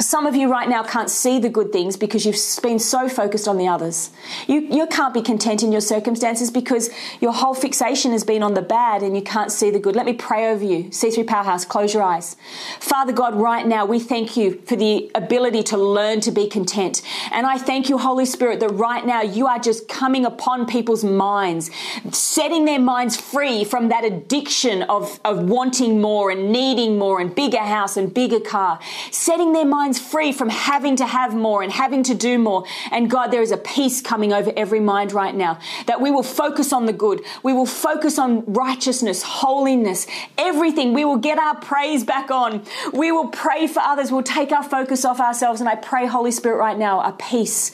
Some 0.00 0.26
of 0.26 0.34
you 0.34 0.50
right 0.50 0.68
now 0.68 0.82
can't 0.82 1.10
see 1.10 1.38
the 1.38 1.48
good 1.48 1.72
things 1.72 1.96
because 1.96 2.24
you've 2.24 2.38
been 2.62 2.78
so 2.78 3.08
focused 3.08 3.46
on 3.46 3.58
the 3.58 3.68
others. 3.68 4.10
You, 4.46 4.60
you 4.60 4.86
can't 4.86 5.12
be 5.12 5.20
content 5.20 5.62
in 5.62 5.72
your 5.72 5.82
circumstances 5.82 6.50
because 6.50 6.90
your 7.20 7.32
whole 7.32 7.54
fixation 7.54 8.12
has 8.12 8.24
been 8.24 8.42
on 8.42 8.54
the 8.54 8.62
bad 8.62 9.02
and 9.02 9.14
you 9.14 9.22
can't 9.22 9.52
see 9.52 9.70
the 9.70 9.78
good. 9.78 9.94
Let 9.94 10.06
me 10.06 10.14
pray 10.14 10.50
over 10.50 10.64
you. 10.64 10.84
C3 10.84 11.26
Powerhouse, 11.26 11.64
close 11.66 11.92
your 11.92 12.02
eyes. 12.02 12.36
Father 12.78 13.12
God, 13.12 13.34
right 13.34 13.66
now 13.66 13.84
we 13.84 14.00
thank 14.00 14.36
you 14.36 14.60
for 14.62 14.74
the 14.74 15.10
ability 15.14 15.62
to 15.64 15.76
learn 15.76 16.20
to 16.20 16.30
be 16.30 16.48
content. 16.48 17.02
And 17.30 17.46
I 17.46 17.58
thank 17.58 17.88
you, 17.90 17.98
Holy 17.98 18.24
Spirit, 18.24 18.60
that 18.60 18.70
right 18.70 19.04
now 19.04 19.20
you 19.20 19.46
are 19.46 19.58
just 19.58 19.86
coming 19.86 20.24
upon 20.24 20.66
people's 20.66 21.04
minds, 21.04 21.70
setting 22.10 22.64
their 22.64 22.80
minds 22.80 23.16
free 23.18 23.64
from 23.64 23.88
that 23.88 24.04
addiction 24.04 24.82
of, 24.84 25.20
of 25.24 25.44
wanting 25.48 26.00
more 26.00 26.30
and 26.30 26.50
needing 26.50 26.98
more 26.98 27.20
and 27.20 27.34
bigger 27.34 27.58
house 27.58 27.98
and 27.98 28.14
bigger 28.14 28.40
car, 28.40 28.80
setting 29.10 29.52
their 29.52 29.66
minds 29.66 29.89
minds 29.90 29.98
free 30.00 30.32
from 30.32 30.48
having 30.48 30.94
to 30.96 31.06
have 31.06 31.34
more 31.34 31.62
and 31.62 31.72
having 31.72 32.04
to 32.04 32.14
do 32.14 32.38
more. 32.38 32.64
And 32.92 33.10
God, 33.10 33.28
there 33.28 33.42
is 33.42 33.50
a 33.50 33.56
peace 33.56 34.00
coming 34.00 34.32
over 34.32 34.52
every 34.56 34.78
mind 34.78 35.12
right 35.12 35.34
now 35.34 35.58
that 35.86 36.00
we 36.00 36.10
will 36.10 36.22
focus 36.22 36.72
on 36.72 36.86
the 36.86 36.92
good. 36.92 37.22
We 37.42 37.52
will 37.52 37.66
focus 37.66 38.18
on 38.18 38.44
righteousness, 38.46 39.22
holiness, 39.22 40.06
everything. 40.38 40.92
We 40.92 41.04
will 41.04 41.16
get 41.16 41.38
our 41.38 41.56
praise 41.56 42.04
back 42.04 42.30
on. 42.30 42.62
We 42.92 43.10
will 43.10 43.28
pray 43.28 43.66
for 43.66 43.80
others. 43.80 44.12
We'll 44.12 44.22
take 44.22 44.52
our 44.52 44.62
focus 44.62 45.04
off 45.04 45.18
ourselves. 45.18 45.60
And 45.60 45.68
I 45.68 45.74
pray, 45.74 46.06
Holy 46.06 46.30
Spirit, 46.30 46.56
right 46.56 46.78
now, 46.78 47.00
a 47.00 47.12
peace 47.12 47.72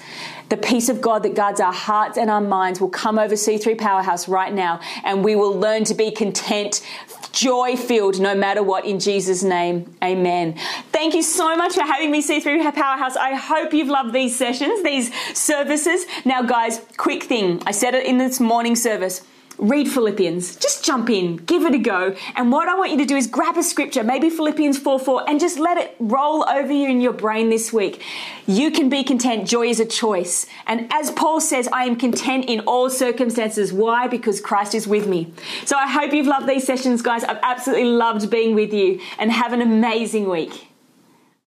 the 0.48 0.56
peace 0.56 0.88
of 0.88 1.00
God 1.00 1.24
that 1.24 1.34
guards 1.34 1.60
our 1.60 1.72
hearts 1.72 2.16
and 2.16 2.30
our 2.30 2.40
minds 2.40 2.80
will 2.80 2.88
come 2.88 3.18
over 3.18 3.34
C3 3.34 3.76
Powerhouse 3.76 4.28
right 4.28 4.52
now, 4.52 4.80
and 5.04 5.24
we 5.24 5.34
will 5.34 5.58
learn 5.58 5.84
to 5.84 5.94
be 5.94 6.10
content, 6.10 6.80
joy 7.36 7.76
filled 7.76 8.18
no 8.18 8.34
matter 8.34 8.62
what 8.62 8.86
in 8.86 8.98
Jesus' 8.98 9.42
name. 9.42 9.94
Amen. 10.02 10.54
Thank 10.90 11.14
you 11.14 11.22
so 11.22 11.54
much 11.54 11.74
for 11.74 11.82
having 11.82 12.10
me, 12.10 12.22
C3 12.22 12.74
Powerhouse. 12.74 13.14
I 13.14 13.34
hope 13.34 13.74
you've 13.74 13.88
loved 13.88 14.14
these 14.14 14.34
sessions, 14.34 14.82
these 14.82 15.12
services. 15.34 16.06
Now, 16.24 16.42
guys, 16.42 16.80
quick 16.96 17.24
thing 17.24 17.62
I 17.66 17.72
said 17.72 17.94
it 17.94 18.06
in 18.06 18.16
this 18.18 18.40
morning 18.40 18.74
service 18.74 19.22
read 19.58 19.88
Philippians. 19.88 20.56
Just 20.56 20.84
jump 20.84 21.10
in, 21.10 21.36
give 21.36 21.64
it 21.64 21.74
a 21.74 21.78
go. 21.78 22.14
And 22.34 22.52
what 22.52 22.68
I 22.68 22.74
want 22.74 22.92
you 22.92 22.98
to 22.98 23.04
do 23.04 23.16
is 23.16 23.26
grab 23.26 23.56
a 23.56 23.62
scripture, 23.62 24.04
maybe 24.04 24.30
Philippians 24.30 24.78
4 24.78 24.98
4, 24.98 25.28
and 25.28 25.40
just 25.40 25.58
let 25.58 25.78
it 25.78 25.96
roll 25.98 26.48
over 26.48 26.72
you 26.72 26.88
in 26.88 27.00
your 27.00 27.12
brain 27.12 27.50
this 27.50 27.72
week. 27.72 28.02
You 28.46 28.70
can 28.70 28.88
be 28.88 29.02
content. 29.02 29.48
Joy 29.48 29.68
is 29.68 29.80
a 29.80 29.86
choice. 29.86 30.46
And 30.66 30.88
as 30.92 31.10
Paul 31.10 31.40
says, 31.40 31.68
I 31.72 31.84
am 31.84 31.96
content 31.96 32.44
in 32.46 32.60
all 32.60 32.90
circumstances. 32.90 33.72
Why? 33.72 34.06
Because 34.06 34.40
Christ 34.40 34.74
is 34.74 34.86
with 34.86 35.06
me. 35.06 35.32
So 35.64 35.76
I 35.76 35.88
hope 35.88 36.12
you've 36.12 36.26
loved 36.26 36.48
these 36.48 36.64
sessions, 36.64 37.02
guys. 37.02 37.24
I've 37.24 37.40
absolutely 37.42 37.86
loved 37.86 38.30
being 38.30 38.54
with 38.54 38.72
you 38.72 39.00
and 39.18 39.32
have 39.32 39.52
an 39.52 39.62
amazing 39.62 40.28
week. 40.28 40.68